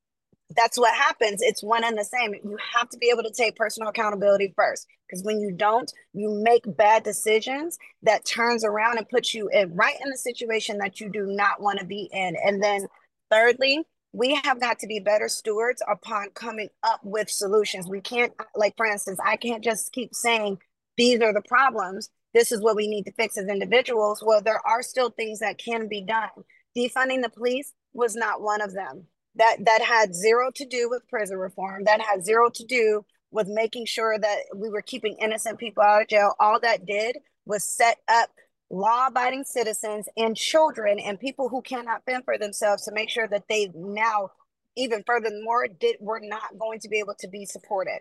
that's 0.55 0.77
what 0.77 0.93
happens. 0.95 1.41
It's 1.41 1.63
one 1.63 1.83
and 1.83 1.97
the 1.97 2.05
same. 2.05 2.33
You 2.33 2.57
have 2.75 2.89
to 2.89 2.97
be 2.97 3.09
able 3.11 3.23
to 3.23 3.31
take 3.31 3.55
personal 3.55 3.89
accountability 3.89 4.53
first. 4.55 4.87
Because 5.07 5.23
when 5.23 5.39
you 5.39 5.51
don't, 5.51 5.91
you 6.13 6.29
make 6.43 6.63
bad 6.77 7.03
decisions 7.03 7.77
that 8.03 8.25
turns 8.25 8.63
around 8.63 8.97
and 8.97 9.09
puts 9.09 9.33
you 9.33 9.49
in 9.49 9.73
right 9.75 9.95
in 10.03 10.09
the 10.09 10.17
situation 10.17 10.77
that 10.79 10.99
you 10.99 11.09
do 11.09 11.25
not 11.25 11.61
want 11.61 11.79
to 11.79 11.85
be 11.85 12.09
in. 12.11 12.35
And 12.43 12.61
then 12.61 12.87
thirdly, 13.31 13.83
we 14.13 14.35
have 14.43 14.61
got 14.61 14.79
to 14.79 14.87
be 14.87 14.99
better 14.99 15.27
stewards 15.27 15.81
upon 15.91 16.29
coming 16.35 16.69
up 16.83 17.01
with 17.03 17.29
solutions. 17.29 17.87
We 17.87 18.01
can't, 18.01 18.33
like 18.55 18.75
for 18.77 18.85
instance, 18.85 19.19
I 19.23 19.35
can't 19.37 19.63
just 19.63 19.91
keep 19.93 20.13
saying 20.13 20.59
these 20.97 21.21
are 21.21 21.33
the 21.33 21.41
problems. 21.47 22.09
This 22.33 22.51
is 22.51 22.61
what 22.61 22.75
we 22.75 22.87
need 22.87 23.03
to 23.03 23.13
fix 23.13 23.37
as 23.37 23.47
individuals. 23.47 24.23
Well, 24.25 24.41
there 24.41 24.61
are 24.65 24.81
still 24.81 25.09
things 25.09 25.39
that 25.39 25.57
can 25.57 25.87
be 25.87 26.01
done. 26.01 26.29
Defunding 26.77 27.21
the 27.21 27.29
police 27.29 27.73
was 27.93 28.15
not 28.15 28.41
one 28.41 28.61
of 28.61 28.73
them 28.73 29.07
that 29.35 29.57
that 29.65 29.81
had 29.81 30.15
zero 30.15 30.51
to 30.55 30.65
do 30.65 30.89
with 30.89 31.07
prison 31.07 31.37
reform 31.37 31.83
that 31.85 32.01
had 32.01 32.25
zero 32.25 32.49
to 32.49 32.65
do 32.65 33.05
with 33.31 33.47
making 33.47 33.85
sure 33.85 34.17
that 34.17 34.37
we 34.55 34.69
were 34.69 34.81
keeping 34.81 35.15
innocent 35.19 35.59
people 35.59 35.83
out 35.83 36.03
of 36.03 36.07
jail. 36.07 36.33
All 36.39 36.59
that 36.61 36.85
did 36.85 37.17
was 37.45 37.63
set 37.63 37.97
up 38.07 38.29
law-abiding 38.69 39.43
citizens 39.43 40.07
and 40.17 40.35
children 40.35 40.99
and 40.99 41.19
people 41.19 41.49
who 41.49 41.61
cannot 41.61 42.03
fend 42.05 42.23
for 42.23 42.37
themselves 42.37 42.83
to 42.85 42.91
make 42.91 43.09
sure 43.09 43.27
that 43.27 43.47
they 43.47 43.69
now 43.75 44.31
even 44.75 45.03
furthermore 45.05 45.67
did 45.67 45.97
were 45.99 46.21
not 46.21 46.57
going 46.57 46.79
to 46.79 46.89
be 46.89 46.99
able 46.99 47.13
to 47.19 47.27
be 47.27 47.45
supported. 47.45 47.99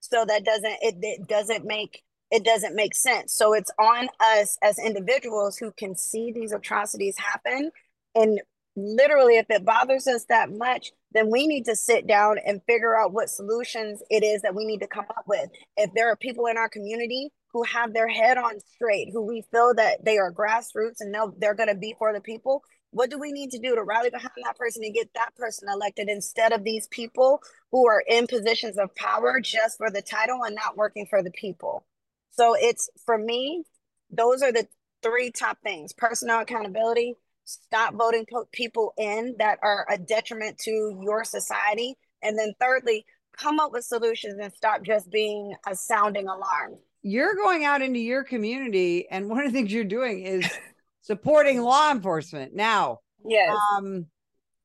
So 0.00 0.24
that 0.24 0.44
doesn't 0.44 0.76
it, 0.80 0.96
it 1.00 1.28
doesn't 1.28 1.64
make 1.64 2.02
it 2.30 2.44
doesn't 2.44 2.74
make 2.74 2.94
sense. 2.94 3.34
So 3.34 3.52
it's 3.52 3.70
on 3.78 4.08
us 4.20 4.56
as 4.62 4.78
individuals 4.78 5.58
who 5.58 5.70
can 5.72 5.94
see 5.96 6.32
these 6.32 6.52
atrocities 6.52 7.18
happen 7.18 7.70
and 8.14 8.40
literally 8.76 9.36
if 9.36 9.46
it 9.50 9.64
bothers 9.64 10.06
us 10.06 10.24
that 10.26 10.50
much 10.50 10.92
then 11.12 11.30
we 11.30 11.46
need 11.46 11.64
to 11.64 11.76
sit 11.76 12.06
down 12.06 12.36
and 12.44 12.62
figure 12.66 12.98
out 12.98 13.12
what 13.12 13.28
solutions 13.28 14.02
it 14.10 14.24
is 14.24 14.42
that 14.42 14.54
we 14.54 14.64
need 14.64 14.80
to 14.80 14.86
come 14.86 15.04
up 15.10 15.24
with. 15.26 15.50
If 15.76 15.90
there 15.94 16.10
are 16.10 16.16
people 16.16 16.46
in 16.46 16.56
our 16.56 16.68
community 16.68 17.30
who 17.52 17.62
have 17.64 17.92
their 17.92 18.08
head 18.08 18.38
on 18.38 18.60
straight 18.74 19.10
who 19.12 19.22
we 19.22 19.44
feel 19.52 19.74
that 19.74 20.04
they 20.04 20.18
are 20.18 20.32
grassroots 20.32 21.00
and 21.00 21.12
know 21.12 21.34
they're 21.38 21.54
going 21.54 21.68
to 21.68 21.74
be 21.74 21.94
for 21.98 22.12
the 22.12 22.20
people 22.20 22.62
what 22.92 23.08
do 23.08 23.18
we 23.18 23.32
need 23.32 23.50
to 23.50 23.58
do 23.58 23.74
to 23.74 23.82
rally 23.82 24.10
behind 24.10 24.32
that 24.44 24.56
person 24.56 24.82
and 24.84 24.94
get 24.94 25.08
that 25.14 25.34
person 25.34 25.66
elected 25.72 26.08
instead 26.10 26.52
of 26.52 26.62
these 26.62 26.88
people 26.88 27.40
who 27.70 27.88
are 27.88 28.04
in 28.06 28.26
positions 28.26 28.76
of 28.76 28.94
power 28.94 29.40
just 29.40 29.78
for 29.78 29.90
the 29.90 30.02
title 30.02 30.44
and 30.44 30.54
not 30.54 30.76
working 30.76 31.06
for 31.08 31.22
the 31.22 31.30
people? 31.30 31.86
So 32.30 32.54
it's 32.54 32.90
for 33.04 33.16
me 33.16 33.64
those 34.10 34.42
are 34.42 34.52
the 34.52 34.66
three 35.02 35.30
top 35.30 35.58
things 35.62 35.94
personal 35.94 36.40
accountability 36.40 37.16
stop 37.52 37.94
voting 37.94 38.26
people 38.52 38.94
in 38.96 39.34
that 39.38 39.58
are 39.62 39.86
a 39.90 39.98
detriment 39.98 40.58
to 40.58 40.98
your 41.02 41.24
society. 41.24 41.96
And 42.22 42.38
then 42.38 42.52
thirdly, 42.60 43.04
come 43.36 43.60
up 43.60 43.72
with 43.72 43.84
solutions 43.84 44.38
and 44.40 44.52
stop 44.52 44.82
just 44.82 45.10
being 45.10 45.54
a 45.66 45.74
sounding 45.74 46.28
alarm. 46.28 46.78
You're 47.02 47.34
going 47.34 47.64
out 47.64 47.82
into 47.82 47.98
your 47.98 48.22
community, 48.22 49.08
and 49.10 49.28
one 49.28 49.44
of 49.44 49.52
the 49.52 49.58
things 49.58 49.72
you're 49.72 49.84
doing 49.84 50.22
is 50.22 50.48
supporting 51.02 51.60
law 51.60 51.90
enforcement. 51.90 52.54
Now, 52.54 52.98
yes. 53.24 53.56
Um, 53.76 54.06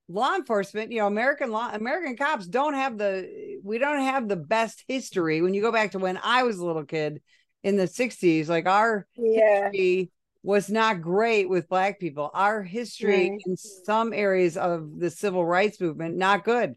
law 0.07 0.35
enforcement, 0.35 0.91
you 0.91 0.99
know, 0.99 1.07
American 1.07 1.51
law, 1.51 1.71
American 1.73 2.15
cops 2.15 2.47
don't 2.47 2.75
have 2.75 2.97
the, 2.97 3.59
we 3.63 3.79
don't 3.79 4.01
have 4.01 4.27
the 4.27 4.35
best 4.35 4.83
history. 4.87 5.41
When 5.41 5.53
you 5.53 5.61
go 5.61 5.71
back 5.71 5.91
to 5.91 5.99
when 5.99 6.19
I 6.21 6.43
was 6.43 6.59
a 6.59 6.65
little 6.65 6.85
kid 6.85 7.21
in 7.63 7.75
the 7.75 7.85
60s, 7.85 8.47
like 8.47 8.67
our 8.67 9.07
yeah. 9.15 9.71
history 9.71 10.11
was 10.47 10.69
not 10.69 11.01
great 11.01 11.49
with 11.49 11.67
black 11.67 11.99
people. 11.99 12.31
Our 12.33 12.63
history 12.63 13.31
right. 13.31 13.41
in 13.45 13.57
some 13.57 14.13
areas 14.13 14.55
of 14.55 14.97
the 14.97 15.09
civil 15.09 15.45
rights 15.45 15.81
movement 15.81 16.15
not 16.15 16.45
good. 16.45 16.75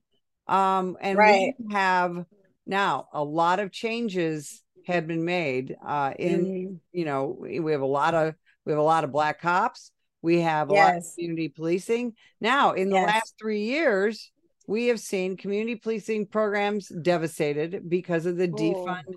Um, 0.49 0.97
and 1.01 1.17
right. 1.17 1.55
we 1.57 1.73
have 1.73 2.25
now 2.67 3.07
a 3.13 3.23
lot 3.23 3.61
of 3.61 3.71
changes 3.71 4.61
have 4.89 5.07
been 5.07 5.25
made 5.25 5.77
uh, 5.87 6.13
in 6.19 6.45
mm-hmm. 6.45 6.75
you 6.93 7.05
know 7.05 7.37
we 7.39 7.71
have 7.71 7.81
a 7.81 7.87
lot 7.87 8.13
of 8.15 8.35
we 8.67 8.73
have 8.73 8.81
a 8.81 8.83
lot 8.83 9.05
of 9.05 9.13
black 9.13 9.41
cops 9.41 9.93
we 10.21 10.41
have 10.41 10.71
a 10.71 10.75
yes. 10.75 10.89
lot 10.89 10.97
of 10.99 11.05
community 11.15 11.49
policing 11.49 12.15
now 12.41 12.73
in 12.73 12.89
the 12.89 12.97
yes. 12.97 13.07
last 13.07 13.35
three 13.41 13.63
years 13.63 14.33
we 14.67 14.87
have 14.87 14.99
seen 14.99 15.37
community 15.37 15.77
policing 15.77 16.27
programs 16.27 16.89
devastated 16.89 17.89
because 17.89 18.27
of 18.27 18.37
the 18.37 18.49
Ooh. 18.49 18.57
defund 18.57 19.15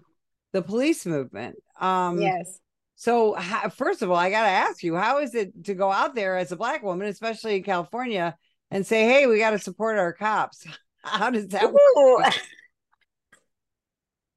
the 0.51 0.61
police 0.61 1.05
movement 1.05 1.55
um 1.79 2.21
yes 2.21 2.59
so, 2.95 3.33
how, 3.33 3.69
first 3.69 4.01
of 4.01 4.11
all, 4.11 4.17
I 4.17 4.29
got 4.29 4.43
to 4.43 4.49
ask 4.49 4.83
you, 4.83 4.95
how 4.95 5.19
is 5.19 5.33
it 5.35 5.65
to 5.65 5.73
go 5.73 5.91
out 5.91 6.15
there 6.15 6.37
as 6.37 6.51
a 6.51 6.55
black 6.55 6.83
woman, 6.83 7.07
especially 7.07 7.57
in 7.57 7.63
California, 7.63 8.35
and 8.71 8.85
say, 8.85 9.05
"Hey, 9.05 9.27
we 9.27 9.39
got 9.39 9.51
to 9.51 9.59
support 9.59 9.97
our 9.97 10.13
cops"? 10.13 10.65
How 11.05 11.29
does 11.29 11.47
that 11.49 11.65
work? 11.73 12.33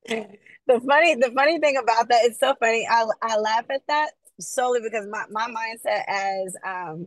the 0.67 0.81
funny, 0.81 1.15
the 1.15 1.31
funny 1.33 1.61
thing 1.61 1.77
about 1.77 2.09
that, 2.09 2.25
it's 2.25 2.41
so 2.41 2.55
funny. 2.59 2.89
I 2.91 3.07
I 3.23 3.37
laugh 3.39 3.67
at 3.71 3.83
that 3.87 4.11
solely 4.41 4.81
because 4.83 5.07
my 5.09 5.25
my 5.31 5.47
mindset 5.49 6.03
as 6.09 6.57
um 6.67 7.07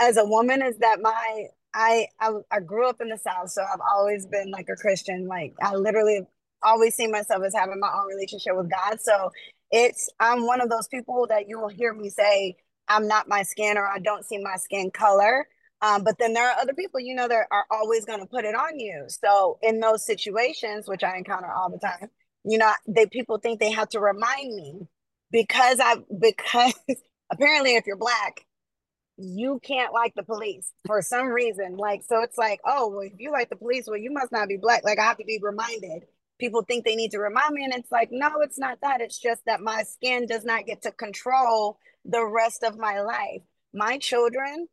as 0.00 0.16
a 0.16 0.24
woman 0.24 0.62
is 0.62 0.78
that 0.78 0.98
my 1.00 1.44
I, 1.74 2.06
I 2.20 2.32
I 2.50 2.60
grew 2.60 2.88
up 2.88 3.00
in 3.00 3.08
the 3.08 3.18
South, 3.18 3.50
so 3.50 3.62
I've 3.62 3.80
always 3.92 4.26
been 4.26 4.50
like 4.50 4.68
a 4.68 4.76
Christian. 4.76 5.26
Like 5.26 5.54
I 5.62 5.74
literally 5.74 6.22
always 6.62 6.94
see 6.96 7.06
myself 7.06 7.44
as 7.44 7.54
having 7.54 7.78
my 7.78 7.90
own 7.94 8.08
relationship 8.08 8.56
with 8.56 8.70
God. 8.70 9.00
So 9.00 9.30
It's 9.70 10.08
I'm 10.20 10.46
one 10.46 10.60
of 10.60 10.70
those 10.70 10.88
people 10.88 11.26
that 11.28 11.48
you 11.48 11.60
will 11.60 11.68
hear 11.68 11.92
me 11.92 12.08
say 12.10 12.56
I'm 12.88 13.06
not 13.06 13.28
my 13.28 13.42
skin 13.42 13.76
or 13.76 13.86
I 13.86 13.98
don't 13.98 14.24
see 14.24 14.38
my 14.38 14.56
skin 14.56 14.90
color. 14.90 15.46
Um, 15.80 16.02
but 16.02 16.18
then 16.18 16.32
there 16.32 16.48
are 16.48 16.58
other 16.58 16.74
people, 16.74 16.98
you 16.98 17.14
know, 17.14 17.28
that 17.28 17.46
are 17.52 17.64
always 17.70 18.04
going 18.04 18.20
to 18.20 18.26
put 18.26 18.44
it 18.44 18.54
on 18.54 18.80
you. 18.80 19.04
So 19.08 19.58
in 19.62 19.78
those 19.78 20.04
situations, 20.04 20.88
which 20.88 21.04
I 21.04 21.16
encounter 21.16 21.52
all 21.52 21.70
the 21.70 21.78
time, 21.78 22.08
you 22.44 22.58
know, 22.58 22.72
they 22.86 23.06
people 23.06 23.38
think 23.38 23.60
they 23.60 23.70
have 23.70 23.88
to 23.90 24.00
remind 24.00 24.54
me 24.56 24.80
because 25.30 25.78
I 25.80 25.96
because 26.20 26.74
apparently 27.30 27.76
if 27.76 27.86
you're 27.86 27.96
black, 27.96 28.44
you 29.18 29.60
can't 29.62 29.92
like 29.92 30.14
the 30.14 30.22
police 30.22 30.72
for 30.86 31.02
some 31.02 31.28
reason. 31.28 31.76
Like 31.76 32.02
so, 32.08 32.22
it's 32.22 32.38
like, 32.38 32.60
oh, 32.64 32.88
well, 32.88 33.00
if 33.00 33.12
you 33.18 33.30
like 33.30 33.50
the 33.50 33.56
police, 33.56 33.86
well, 33.86 33.98
you 33.98 34.12
must 34.12 34.32
not 34.32 34.48
be 34.48 34.56
black. 34.56 34.84
Like 34.84 34.98
I 34.98 35.04
have 35.04 35.18
to 35.18 35.24
be 35.24 35.38
reminded. 35.42 36.04
People 36.38 36.62
think 36.62 36.84
they 36.84 36.96
need 36.96 37.10
to 37.12 37.18
remind 37.18 37.54
me, 37.54 37.64
and 37.64 37.74
it's 37.74 37.90
like, 37.90 38.10
no, 38.12 38.40
it's 38.40 38.58
not 38.58 38.78
that. 38.82 39.00
It's 39.00 39.18
just 39.18 39.44
that 39.46 39.60
my 39.60 39.82
skin 39.82 40.26
does 40.26 40.44
not 40.44 40.66
get 40.66 40.82
to 40.82 40.92
control 40.92 41.78
the 42.04 42.24
rest 42.24 42.62
of 42.62 42.78
my 42.78 43.00
life. 43.00 43.42
My 43.74 43.98
children, 43.98 44.68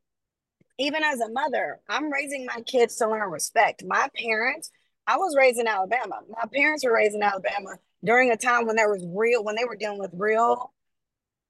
even 0.78 1.04
as 1.04 1.20
a 1.20 1.30
mother, 1.30 1.80
I'm 1.90 2.12
raising 2.12 2.46
my 2.46 2.62
kids 2.62 2.96
to 2.98 3.10
learn 3.10 3.30
respect. 3.32 3.84
My 3.86 4.08
parents, 4.16 4.72
I 5.08 5.18
was 5.18 5.36
raised 5.36 5.60
in 5.60 5.68
Alabama. 5.68 6.20
My 6.30 6.48
parents 6.54 6.86
were 6.86 6.94
raised 6.94 7.16
in 7.16 7.24
Alabama 7.24 7.78
during 8.04 8.32
a 8.32 8.38
time 8.38 8.66
when 8.68 8.76
there 8.76 8.90
was 8.90 9.06
real, 9.10 9.44
when 9.44 9.56
they 9.56 9.66
were 9.66 9.76
dealing 9.76 10.00
with 10.00 10.12
real 10.14 10.72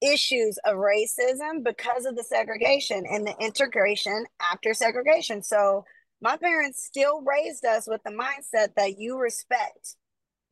issues 0.02 0.58
of 0.66 0.76
racism 0.76 1.64
because 1.64 2.06
of 2.06 2.16
the 2.16 2.24
segregation 2.24 3.06
and 3.10 3.26
the 3.26 3.36
integration 3.40 4.26
after 4.42 4.74
segregation. 4.74 5.42
So 5.42 5.86
my 6.22 6.38
parents 6.38 6.84
still 6.84 7.22
raised 7.22 7.66
us 7.66 7.88
with 7.88 8.02
the 8.04 8.12
mindset 8.12 8.76
that 8.76 8.98
you 8.98 9.18
respect 9.18 9.96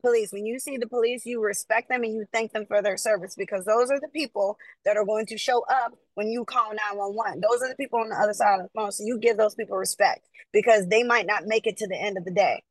police. 0.04 0.32
When 0.32 0.44
you 0.44 0.58
see 0.58 0.76
the 0.76 0.86
police, 0.86 1.24
you 1.24 1.42
respect 1.42 1.88
them 1.88 2.02
and 2.04 2.14
you 2.14 2.26
thank 2.32 2.52
them 2.52 2.66
for 2.66 2.82
their 2.82 2.96
service 2.96 3.34
because 3.36 3.64
those 3.64 3.90
are 3.90 3.98
the 4.00 4.08
people 4.08 4.58
that 4.84 4.96
are 4.96 5.04
going 5.04 5.26
to 5.26 5.38
show 5.38 5.64
up 5.70 5.94
when 6.14 6.28
you 6.28 6.44
call 6.44 6.70
911. 6.74 7.40
Those 7.40 7.62
are 7.62 7.68
the 7.68 7.76
people 7.76 8.00
on 8.00 8.10
the 8.10 8.16
other 8.16 8.34
side 8.34 8.60
of 8.60 8.66
the 8.66 8.70
phone. 8.74 8.92
So 8.92 9.04
you 9.04 9.18
give 9.18 9.36
those 9.36 9.54
people 9.54 9.76
respect 9.76 10.28
because 10.52 10.86
they 10.88 11.02
might 11.02 11.26
not 11.26 11.46
make 11.46 11.66
it 11.66 11.78
to 11.78 11.86
the 11.86 11.96
end 11.96 12.18
of 12.18 12.24
the 12.24 12.30
day. 12.30 12.62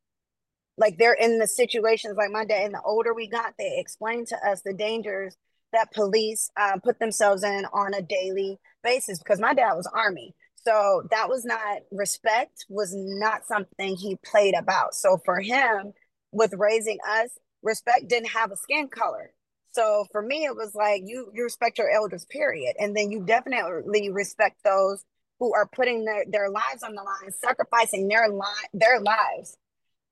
Like 0.76 0.96
they're 0.98 1.14
in 1.14 1.38
the 1.38 1.46
situations 1.46 2.16
like 2.16 2.30
my 2.30 2.44
dad, 2.44 2.64
and 2.64 2.74
the 2.74 2.82
older 2.84 3.14
we 3.14 3.28
got, 3.28 3.54
they 3.58 3.76
explained 3.78 4.28
to 4.28 4.36
us 4.48 4.62
the 4.62 4.72
dangers 4.72 5.36
that 5.72 5.92
police 5.92 6.50
uh, 6.56 6.78
put 6.82 6.98
themselves 6.98 7.42
in 7.42 7.64
on 7.72 7.94
a 7.94 8.02
daily 8.02 8.58
basis 8.82 9.18
because 9.18 9.40
my 9.40 9.54
dad 9.54 9.74
was 9.74 9.90
army 9.92 10.34
so 10.64 11.02
that 11.10 11.28
was 11.28 11.44
not 11.44 11.78
respect 11.90 12.64
was 12.68 12.92
not 12.94 13.46
something 13.46 13.96
he 13.96 14.16
played 14.24 14.54
about 14.54 14.94
so 14.94 15.18
for 15.24 15.40
him 15.40 15.92
with 16.34 16.52
raising 16.56 16.98
us 17.08 17.30
respect 17.62 18.08
didn't 18.08 18.28
have 18.28 18.50
a 18.50 18.56
skin 18.56 18.88
color 18.88 19.32
so 19.72 20.06
for 20.12 20.22
me 20.22 20.44
it 20.44 20.54
was 20.54 20.74
like 20.74 21.02
you 21.04 21.30
you 21.34 21.42
respect 21.44 21.78
your 21.78 21.90
elders 21.90 22.26
period 22.26 22.74
and 22.78 22.96
then 22.96 23.10
you 23.10 23.24
definitely 23.24 24.10
respect 24.10 24.56
those 24.64 25.04
who 25.40 25.52
are 25.52 25.68
putting 25.74 26.04
their, 26.04 26.24
their 26.30 26.48
lives 26.50 26.82
on 26.82 26.94
the 26.94 27.02
line 27.02 27.32
sacrificing 27.42 28.08
their 28.08 28.28
li- 28.28 28.68
their 28.72 29.00
lives 29.00 29.56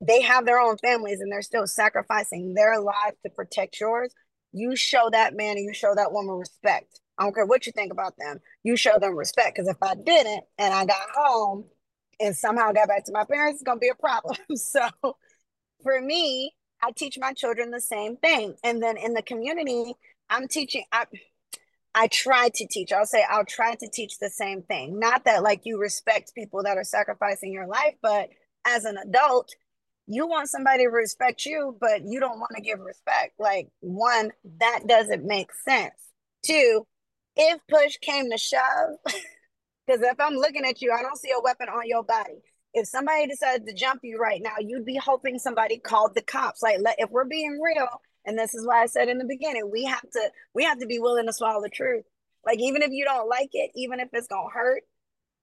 they 0.00 0.22
have 0.22 0.46
their 0.46 0.58
own 0.58 0.76
families 0.78 1.20
and 1.20 1.30
they're 1.30 1.42
still 1.42 1.66
sacrificing 1.66 2.54
their 2.54 2.80
lives 2.80 3.16
to 3.22 3.30
protect 3.30 3.78
yours 3.80 4.12
you 4.52 4.76
show 4.76 5.08
that 5.10 5.34
man 5.34 5.56
and 5.56 5.64
you 5.64 5.74
show 5.74 5.94
that 5.94 6.12
woman 6.12 6.36
respect. 6.36 7.00
I 7.18 7.24
don't 7.24 7.34
care 7.34 7.46
what 7.46 7.66
you 7.66 7.72
think 7.72 7.92
about 7.92 8.14
them. 8.18 8.38
You 8.62 8.76
show 8.76 8.98
them 8.98 9.16
respect. 9.16 9.56
Because 9.56 9.68
if 9.68 9.76
I 9.82 9.94
didn't 9.94 10.44
and 10.58 10.72
I 10.72 10.84
got 10.84 11.08
home 11.14 11.64
and 12.20 12.36
somehow 12.36 12.72
got 12.72 12.88
back 12.88 13.04
to 13.06 13.12
my 13.12 13.24
parents, 13.24 13.56
it's 13.56 13.62
gonna 13.62 13.80
be 13.80 13.88
a 13.88 13.94
problem. 13.94 14.36
so 14.56 14.88
for 15.82 16.00
me, 16.00 16.54
I 16.82 16.90
teach 16.90 17.18
my 17.18 17.32
children 17.32 17.70
the 17.70 17.80
same 17.80 18.16
thing. 18.16 18.56
And 18.64 18.82
then 18.82 18.96
in 18.96 19.14
the 19.14 19.22
community, 19.22 19.94
I'm 20.28 20.48
teaching 20.48 20.84
I 20.92 21.06
I 21.94 22.08
try 22.08 22.48
to 22.54 22.66
teach. 22.66 22.92
I'll 22.92 23.06
say 23.06 23.24
I'll 23.28 23.44
try 23.44 23.74
to 23.74 23.88
teach 23.88 24.18
the 24.18 24.30
same 24.30 24.62
thing. 24.62 24.98
Not 24.98 25.24
that 25.26 25.42
like 25.42 25.62
you 25.64 25.78
respect 25.78 26.34
people 26.34 26.62
that 26.62 26.78
are 26.78 26.84
sacrificing 26.84 27.52
your 27.52 27.66
life, 27.66 27.94
but 28.00 28.30
as 28.66 28.84
an 28.84 28.96
adult, 28.96 29.50
you 30.06 30.26
want 30.26 30.48
somebody 30.48 30.84
to 30.84 30.90
respect 30.90 31.44
you, 31.44 31.76
but 31.80 32.02
you 32.04 32.18
don't 32.18 32.38
want 32.38 32.52
to 32.56 32.62
give 32.62 32.80
respect. 32.80 33.34
Like, 33.38 33.68
one, 33.80 34.32
that 34.58 34.80
doesn't 34.86 35.24
make 35.24 35.52
sense. 35.66 35.94
Two, 36.44 36.86
if 37.36 37.60
push 37.68 37.98
came 37.98 38.30
to 38.30 38.38
shove, 38.38 38.96
because 39.86 40.02
if 40.02 40.18
I'm 40.18 40.34
looking 40.34 40.64
at 40.64 40.82
you, 40.82 40.92
I 40.92 41.02
don't 41.02 41.18
see 41.18 41.30
a 41.30 41.42
weapon 41.42 41.68
on 41.68 41.86
your 41.86 42.02
body. 42.02 42.42
If 42.74 42.88
somebody 42.88 43.26
decided 43.26 43.66
to 43.66 43.74
jump 43.74 44.00
you 44.02 44.18
right 44.18 44.40
now, 44.42 44.54
you'd 44.58 44.86
be 44.86 44.96
hoping 44.96 45.38
somebody 45.38 45.78
called 45.78 46.14
the 46.14 46.22
cops. 46.22 46.62
Like, 46.62 46.78
if 46.98 47.10
we're 47.10 47.24
being 47.24 47.60
real, 47.62 47.88
and 48.24 48.38
this 48.38 48.54
is 48.54 48.66
why 48.66 48.82
I 48.82 48.86
said 48.86 49.08
in 49.08 49.18
the 49.18 49.24
beginning, 49.24 49.70
we 49.70 49.84
have 49.84 50.08
to 50.10 50.30
we 50.54 50.64
have 50.64 50.78
to 50.78 50.86
be 50.86 50.98
willing 50.98 51.26
to 51.26 51.32
swallow 51.32 51.62
the 51.62 51.68
truth. 51.68 52.04
Like, 52.44 52.58
even 52.60 52.82
if 52.82 52.90
you 52.90 53.04
don't 53.04 53.28
like 53.28 53.50
it, 53.52 53.70
even 53.74 54.00
if 54.00 54.08
it's 54.12 54.26
gonna 54.26 54.48
hurt, 54.52 54.82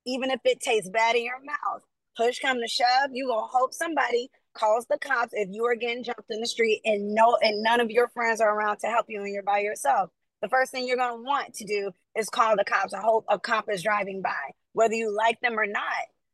even 0.06 0.32
if 0.32 0.40
it 0.44 0.60
tastes 0.60 0.90
bad 0.90 1.16
in 1.16 1.24
your 1.24 1.44
mouth, 1.44 1.84
push 2.18 2.40
come 2.40 2.60
to 2.60 2.68
shove, 2.68 3.12
you 3.12 3.28
gonna 3.28 3.48
hope 3.48 3.74
somebody 3.74 4.30
calls 4.54 4.86
the 4.90 4.98
cops 4.98 5.34
if 5.34 5.50
you 5.52 5.66
are 5.66 5.76
getting 5.76 6.04
jumped 6.04 6.30
in 6.30 6.42
the 6.42 6.48
street 6.48 6.82
and 6.84 7.14
no 7.14 7.38
and 7.42 7.62
none 7.62 7.80
of 7.80 7.92
your 7.92 8.10
friends 8.10 8.42
are 8.42 8.54
around 8.54 8.78
to 8.78 8.88
help 8.88 9.06
you 9.08 9.22
and 9.22 9.32
you're 9.32 9.44
by 9.44 9.60
yourself. 9.60 10.10
The 10.42 10.50
first 10.50 10.72
thing 10.72 10.88
you're 10.88 10.98
gonna 10.98 11.22
want 11.22 11.54
to 11.56 11.66
do 11.66 11.92
is 12.18 12.30
call 12.30 12.56
the 12.56 12.64
cops. 12.64 12.94
I 12.94 13.02
hope 13.02 13.26
a 13.30 13.38
cop 13.40 13.70
is 13.70 13.84
driving 13.84 14.22
by, 14.22 14.54
whether 14.74 14.94
you 14.96 15.16
like 15.16 15.40
them 15.42 15.60
or 15.60 15.68
not, 15.68 15.84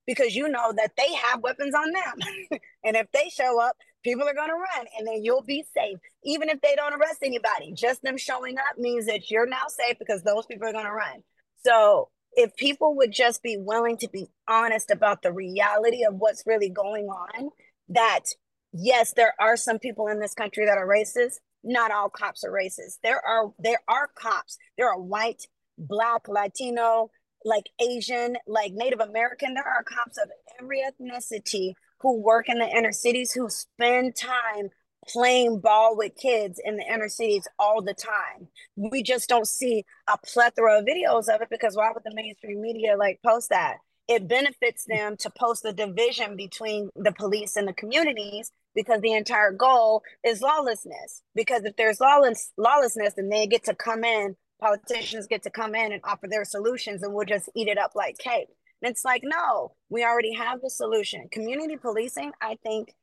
because 0.05 0.35
you 0.35 0.47
know 0.47 0.73
that 0.75 0.91
they 0.97 1.13
have 1.13 1.41
weapons 1.41 1.73
on 1.73 1.91
them. 1.91 2.59
and 2.83 2.95
if 2.95 3.11
they 3.11 3.29
show 3.29 3.61
up, 3.61 3.75
people 4.03 4.27
are 4.27 4.33
gonna 4.33 4.53
run 4.53 4.85
and 4.97 5.07
then 5.07 5.23
you'll 5.23 5.43
be 5.43 5.65
safe. 5.75 5.97
Even 6.23 6.49
if 6.49 6.61
they 6.61 6.75
don't 6.75 6.93
arrest 6.93 7.19
anybody, 7.23 7.73
just 7.73 8.01
them 8.01 8.17
showing 8.17 8.57
up 8.57 8.77
means 8.77 9.05
that 9.07 9.31
you're 9.31 9.47
now 9.47 9.67
safe 9.67 9.97
because 9.99 10.23
those 10.23 10.45
people 10.45 10.67
are 10.67 10.73
gonna 10.73 10.93
run. 10.93 11.23
So 11.63 12.09
if 12.33 12.55
people 12.55 12.95
would 12.97 13.11
just 13.11 13.41
be 13.41 13.57
willing 13.57 13.97
to 13.97 14.09
be 14.09 14.27
honest 14.47 14.91
about 14.91 15.21
the 15.21 15.31
reality 15.31 16.03
of 16.03 16.15
what's 16.15 16.43
really 16.45 16.69
going 16.69 17.05
on 17.05 17.49
that 17.89 18.25
yes, 18.73 19.13
there 19.13 19.33
are 19.39 19.57
some 19.57 19.79
people 19.79 20.07
in 20.07 20.19
this 20.19 20.33
country 20.33 20.65
that 20.65 20.77
are 20.77 20.87
racist. 20.87 21.35
Not 21.63 21.91
all 21.91 22.09
cops 22.09 22.43
are 22.43 22.51
racist. 22.51 22.99
There 23.03 23.19
are 23.25 23.51
there 23.57 23.79
are 23.87 24.09
cops. 24.15 24.57
There 24.77 24.89
are 24.89 24.99
white, 24.99 25.47
black, 25.77 26.27
Latino, 26.27 27.09
like 27.45 27.69
Asian, 27.79 28.35
like 28.47 28.73
Native 28.73 28.99
American. 28.99 29.53
There 29.53 29.63
are 29.63 29.83
cops 29.83 30.17
of 30.17 30.29
every 30.59 30.81
ethnicity 30.81 31.73
who 32.01 32.21
work 32.21 32.49
in 32.49 32.59
the 32.59 32.67
inner 32.67 32.91
cities 32.91 33.31
who 33.31 33.49
spend 33.49 34.15
time 34.15 34.69
playing 35.07 35.59
ball 35.59 35.95
with 35.95 36.15
kids 36.15 36.59
in 36.63 36.77
the 36.77 36.83
inner 36.83 37.07
cities 37.07 37.47
all 37.59 37.81
the 37.81 37.93
time. 37.93 38.47
We 38.75 39.03
just 39.03 39.29
don't 39.29 39.47
see 39.47 39.85
a 40.09 40.17
plethora 40.17 40.79
of 40.79 40.85
videos 40.85 41.33
of 41.33 41.41
it 41.41 41.49
because 41.49 41.77
why 41.77 41.91
would 41.93 42.03
the 42.03 42.13
mainstream 42.13 42.61
media 42.61 42.97
like 42.97 43.19
post 43.23 43.49
that? 43.51 43.77
it 44.07 44.27
benefits 44.27 44.85
them 44.85 45.17
to 45.17 45.29
post 45.29 45.63
the 45.63 45.73
division 45.73 46.35
between 46.35 46.89
the 46.95 47.11
police 47.11 47.55
and 47.55 47.67
the 47.67 47.73
communities 47.73 48.51
because 48.75 49.01
the 49.01 49.13
entire 49.13 49.51
goal 49.51 50.03
is 50.23 50.41
lawlessness. 50.41 51.23
Because 51.33 51.63
if 51.63 51.75
there's 51.75 51.99
lawless 51.99 52.51
lawlessness, 52.57 53.13
then 53.15 53.29
they 53.29 53.47
get 53.47 53.63
to 53.65 53.75
come 53.75 54.03
in, 54.03 54.35
politicians 54.65 55.27
get 55.27 55.43
to 55.43 55.49
come 55.49 55.75
in 55.75 55.91
and 55.91 56.01
offer 56.03 56.27
their 56.27 56.45
solutions, 56.45 57.03
and 57.03 57.13
we'll 57.13 57.25
just 57.25 57.49
eat 57.55 57.67
it 57.67 57.77
up 57.77 57.91
like 57.95 58.17
cake. 58.17 58.47
And 58.81 58.91
it's 58.91 59.05
like, 59.05 59.21
no, 59.23 59.73
we 59.89 60.03
already 60.03 60.33
have 60.33 60.61
the 60.61 60.69
solution. 60.69 61.27
Community 61.31 61.77
policing, 61.77 62.31
I 62.41 62.57
think, 62.63 62.93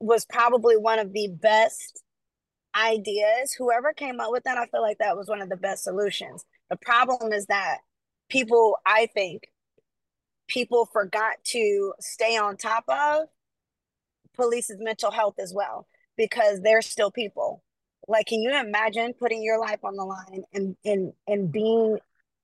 was 0.00 0.24
probably 0.24 0.76
one 0.76 0.98
of 0.98 1.12
the 1.12 1.28
best 1.28 2.02
ideas. 2.74 3.54
Whoever 3.56 3.92
came 3.92 4.20
up 4.20 4.32
with 4.32 4.44
that, 4.44 4.58
I 4.58 4.66
feel 4.66 4.82
like 4.82 4.98
that 4.98 5.16
was 5.16 5.28
one 5.28 5.40
of 5.40 5.48
the 5.48 5.56
best 5.56 5.84
solutions. 5.84 6.44
The 6.70 6.76
problem 6.76 7.32
is 7.32 7.46
that 7.46 7.78
people, 8.28 8.78
I 8.84 9.06
think, 9.14 9.44
people 10.48 10.88
forgot 10.92 11.36
to 11.44 11.92
stay 12.00 12.36
on 12.36 12.56
top 12.56 12.84
of 12.88 13.28
police's 14.36 14.78
mental 14.80 15.10
health 15.10 15.36
as 15.38 15.52
well 15.54 15.86
because 16.16 16.60
they're 16.62 16.82
still 16.82 17.10
people 17.10 17.62
like 18.08 18.26
can 18.26 18.40
you 18.42 18.50
imagine 18.58 19.12
putting 19.14 19.42
your 19.42 19.60
life 19.60 19.80
on 19.84 19.96
the 19.96 20.04
line 20.04 20.44
and 20.52 20.76
and 20.84 21.12
and 21.26 21.52
being 21.52 21.98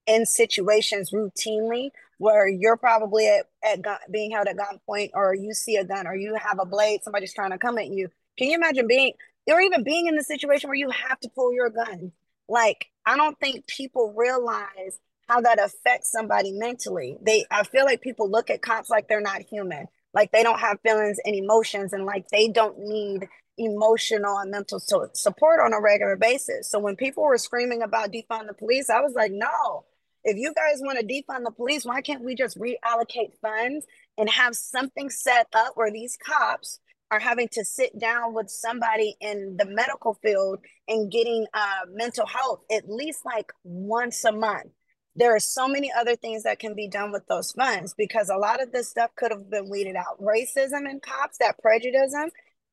in 0.07 0.25
situations 0.25 1.11
routinely 1.11 1.91
where 2.19 2.49
you're 2.49 2.77
probably 2.77 3.29
at, 3.29 3.47
at 3.63 3.83
gun, 3.83 3.99
being 4.11 4.31
held 4.31 4.49
at 4.49 4.57
gunpoint 4.57 5.11
or 5.15 5.35
you 5.35 5.53
see 5.53 5.77
a 5.77 5.85
gun 5.85 6.07
or 6.07 6.17
you 6.17 6.35
have 6.35 6.59
a 6.61 6.67
blade 6.67 7.03
somebody's 7.03 7.35
trying 7.35 7.51
to 7.51 7.59
come 7.59 7.79
at 7.79 7.89
you? 7.89 8.09
Can 8.39 8.49
you 8.49 8.57
imagine 8.57 8.87
being 8.87 9.13
or 9.47 9.61
even 9.61 9.85
being 9.85 10.07
in 10.07 10.17
the 10.17 10.25
situation 10.25 10.69
where 10.69 10.77
you 10.77 10.91
have 10.91 11.21
to 11.21 11.29
pull 11.29 11.53
your 11.53 11.71
gun? 11.71 12.13
Like 12.49 12.87
i 13.05 13.17
don't 13.17 13.39
think 13.41 13.67
people 13.67 14.15
realize 14.17 14.99
how 15.29 15.43
that 15.43 15.63
affects 15.63 16.11
somebody 16.11 16.53
mentally. 16.53 17.19
They 17.21 17.45
I 17.51 17.63
feel 17.65 17.85
like 17.85 18.01
people 18.01 18.31
look 18.31 18.51
at 18.51 18.63
cops 18.63 18.91
like 18.91 19.09
they're 19.09 19.21
not 19.21 19.43
human, 19.43 19.87
like 20.15 20.33
they 20.33 20.43
don't 20.43 20.61
have 20.61 20.81
feelings 20.83 21.19
and 21.25 21.35
emotions 21.35 21.93
and 21.93 22.05
like 22.05 22.29
they 22.29 22.49
don't 22.49 22.79
need 22.79 23.29
emotional 23.59 24.39
and 24.39 24.51
mental 24.51 24.81
support 24.81 25.61
on 25.61 25.73
a 25.73 25.81
regular 25.81 26.17
basis. 26.17 26.71
So 26.71 26.79
when 26.79 26.97
people 26.97 27.25
were 27.25 27.39
screaming 27.39 27.83
about 27.83 28.13
defund 28.13 28.47
the 28.47 28.55
police, 28.55 28.89
I 28.89 29.01
was 29.01 29.15
like, 29.15 29.33
no. 29.33 29.85
If 30.25 30.37
you 30.37 30.53
guys 30.53 30.81
want 30.81 30.99
to 30.99 31.07
defund 31.07 31.45
the 31.45 31.53
police, 31.53 31.85
why 31.85 32.01
can't 32.01 32.25
we 32.25 32.35
just 32.35 32.59
reallocate 32.59 33.33
funds 33.41 33.87
and 34.17 34.29
have 34.29 34.55
something 34.55 35.11
set 35.11 35.47
up 35.55 35.73
where 35.75 35.93
these 35.93 36.17
cops 36.17 36.81
are 37.11 37.19
having 37.21 37.49
to 37.53 37.65
sit 37.65 37.99
down 37.99 38.35
with 38.35 38.51
somebody 38.51 39.17
in 39.21 39.57
the 39.59 39.65
medical 39.65 40.15
field 40.23 40.59
and 40.89 41.11
getting 41.11 41.47
uh, 41.55 41.87
mental 41.91 42.27
health 42.27 42.61
at 42.71 42.89
least 42.91 43.25
like 43.25 43.53
once 43.65 44.25
a 44.25 44.33
month. 44.33 44.71
There 45.19 45.35
are 45.35 45.41
so 45.41 45.67
many 45.67 45.91
other 45.91 46.15
things 46.15 46.45
that 46.45 46.61
can 46.61 46.77
be 46.77 46.87
done 46.87 47.11
with 47.11 47.27
those 47.27 47.51
funds 47.51 47.93
because 47.93 48.29
a 48.29 48.37
lot 48.37 48.63
of 48.63 48.71
this 48.71 48.89
stuff 48.89 49.11
could 49.17 49.33
have 49.33 49.51
been 49.51 49.69
weeded 49.69 49.97
out. 49.97 50.23
Racism 50.23 50.89
in 50.89 51.01
cops, 51.01 51.39
that 51.39 51.59
prejudice 51.59 52.15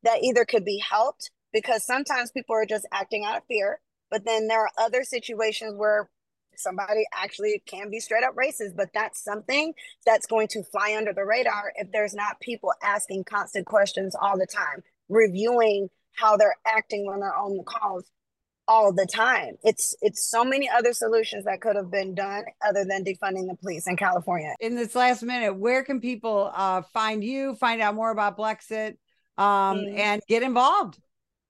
that 0.04 0.22
either 0.22 0.46
could 0.46 0.64
be 0.64 0.78
helped 0.78 1.32
because 1.52 1.84
sometimes 1.84 2.30
people 2.30 2.56
are 2.56 2.68
just 2.68 2.88
acting 2.92 3.26
out 3.26 3.38
of 3.38 3.44
fear, 3.48 3.80
but 4.12 4.26
then 4.26 4.48
there 4.48 4.62
are 4.62 4.70
other 4.78 5.04
situations 5.04 5.74
where 5.76 6.08
somebody 6.56 7.06
actually 7.16 7.64
can 7.66 7.90
be 7.90 8.00
straight 8.00 8.24
up 8.24 8.36
racist, 8.36 8.76
but 8.76 8.90
that's 8.94 9.24
something 9.24 9.74
that's 10.06 10.28
going 10.28 10.48
to 10.50 10.62
fly 10.66 10.94
under 10.96 11.14
the 11.14 11.26
radar 11.26 11.74
if 11.78 11.92
there's 11.92 12.14
not 12.14 12.40
people 12.42 12.72
asking 12.84 13.24
constant 13.24 13.66
questions 13.66 14.16
all 14.22 14.38
the 14.38 14.46
time, 14.46 14.84
reviewing 15.10 15.90
how 16.14 16.38
they're 16.38 16.58
acting 16.68 17.08
when 17.08 17.22
they're 17.22 17.36
on 17.36 17.58
the 17.58 17.64
calls 17.64 18.04
all 18.68 18.92
the 18.92 19.06
time. 19.06 19.58
It's 19.64 19.96
it's 20.02 20.30
so 20.30 20.44
many 20.44 20.70
other 20.70 20.94
solutions 20.94 21.46
that 21.46 21.62
could 21.62 21.76
have 21.76 21.92
been 21.92 22.16
done 22.16 22.44
other 22.66 22.86
than 22.86 23.04
defunding 23.04 23.48
the 23.48 23.56
police 23.56 23.88
in 23.88 23.98
California. 23.98 24.56
In 24.60 24.76
this 24.76 24.96
last 24.96 25.24
minute, 25.24 25.56
where 25.56 25.84
can 25.84 26.00
people 26.00 26.52
uh, 26.54 26.82
find 26.94 27.24
you, 27.24 27.56
find 27.56 27.82
out 27.82 27.96
more 27.96 28.12
about 28.12 28.38
Blexit, 28.38 28.98
um, 29.38 29.78
mm-hmm. 29.78 29.98
and 29.98 30.22
get 30.28 30.44
involved? 30.44 31.00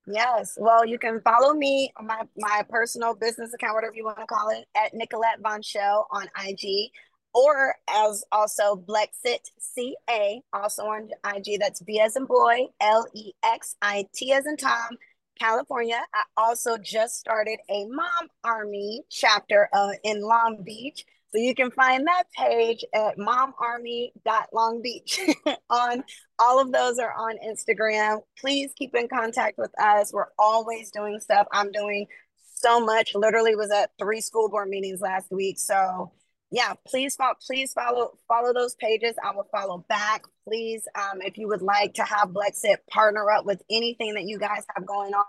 Yes. 0.07 0.55
Well, 0.59 0.85
you 0.85 0.99
can 0.99 1.19
follow 1.21 1.53
me 1.53 1.91
on 1.97 2.05
my, 2.05 2.21
my 2.37 2.63
personal 2.69 3.15
business 3.15 3.53
account, 3.53 3.73
whatever 3.73 3.95
you 3.95 4.05
want 4.05 4.19
to 4.19 4.27
call 4.27 4.49
it, 4.49 4.65
at 4.75 4.93
Nicolette 4.93 5.41
Vonchelle 5.41 6.05
on 6.11 6.27
IG, 6.45 6.91
or 7.33 7.75
as 7.89 8.23
also 8.31 8.75
Blexit 8.75 9.49
CA, 9.57 10.41
also 10.53 10.83
on 10.83 11.09
IG. 11.35 11.59
That's 11.59 11.81
B 11.81 11.99
as 11.99 12.15
in 12.15 12.25
boy, 12.25 12.67
L 12.79 13.07
E 13.13 13.31
X 13.43 13.75
I 13.81 14.05
T 14.13 14.31
as 14.31 14.45
in 14.45 14.57
Tom, 14.57 14.97
California. 15.39 16.01
I 16.13 16.23
also 16.37 16.77
just 16.77 17.19
started 17.19 17.57
a 17.69 17.85
mom 17.85 18.29
army 18.43 19.03
chapter 19.09 19.69
uh, 19.73 19.93
in 20.03 20.21
Long 20.21 20.61
Beach. 20.63 21.05
So 21.31 21.39
you 21.39 21.53
can 21.53 21.69
find 21.71 22.07
that 22.07 22.23
page 22.37 22.85
at 22.93 23.17
momarmy.longbeach 23.17 25.35
on 25.69 26.03
all 26.39 26.61
of 26.61 26.71
those 26.71 26.97
are 26.97 27.13
on 27.13 27.35
Instagram. 27.45 28.21
Please 28.39 28.71
keep 28.77 28.95
in 28.95 29.09
contact 29.09 29.57
with 29.57 29.77
us. 29.79 30.13
We're 30.13 30.31
always 30.39 30.91
doing 30.91 31.19
stuff. 31.19 31.45
I'm 31.51 31.73
doing 31.73 32.07
so 32.55 32.79
much. 32.79 33.15
Literally 33.15 33.55
was 33.55 33.71
at 33.71 33.91
three 33.99 34.21
school 34.21 34.49
board 34.49 34.69
meetings 34.69 35.01
last 35.01 35.29
week. 35.29 35.59
So 35.59 36.11
yeah, 36.55 36.73
please 36.87 37.17
follow 37.17 37.33
please 37.45 37.73
follow 37.73 38.17
follow 38.29 38.53
those 38.53 38.75
pages. 38.75 39.13
I 39.21 39.35
will 39.35 39.47
follow 39.51 39.85
back. 39.89 40.23
Please, 40.47 40.87
um, 40.95 41.21
if 41.21 41.37
you 41.37 41.49
would 41.49 41.61
like 41.61 41.95
to 41.95 42.03
have 42.03 42.29
Blexit 42.29 42.77
partner 42.89 43.29
up 43.29 43.45
with 43.45 43.61
anything 43.69 44.13
that 44.13 44.23
you 44.23 44.39
guys 44.39 44.63
have 44.73 44.85
going 44.85 45.13
on, 45.13 45.25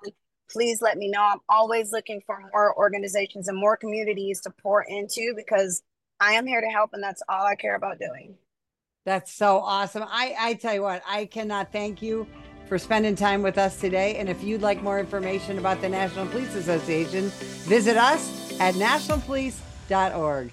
please 0.48 0.80
let 0.80 0.96
me 0.96 1.10
know. 1.10 1.22
I'm 1.22 1.40
always 1.48 1.90
looking 1.90 2.22
for 2.24 2.38
more 2.52 2.78
organizations 2.78 3.48
and 3.48 3.58
more 3.58 3.76
communities 3.76 4.40
to 4.42 4.50
pour 4.62 4.84
into 4.84 5.32
because 5.34 5.82
I 6.20 6.34
am 6.34 6.46
here 6.46 6.60
to 6.60 6.68
help, 6.68 6.90
and 6.92 7.02
that's 7.02 7.22
all 7.28 7.44
I 7.44 7.56
care 7.56 7.74
about 7.74 7.98
doing. 7.98 8.36
That's 9.04 9.32
so 9.32 9.58
awesome. 9.58 10.04
I, 10.06 10.36
I 10.38 10.54
tell 10.54 10.74
you 10.74 10.82
what, 10.82 11.02
I 11.08 11.26
cannot 11.26 11.72
thank 11.72 12.02
you 12.02 12.28
for 12.68 12.78
spending 12.78 13.16
time 13.16 13.42
with 13.42 13.58
us 13.58 13.80
today. 13.80 14.16
And 14.16 14.28
if 14.28 14.44
you'd 14.44 14.62
like 14.62 14.80
more 14.80 15.00
information 15.00 15.58
about 15.58 15.80
the 15.80 15.88
National 15.88 16.26
Police 16.26 16.54
Association, 16.54 17.30
visit 17.66 17.96
us 17.96 18.60
at 18.60 18.74
nationalpolice.org. 18.74 20.52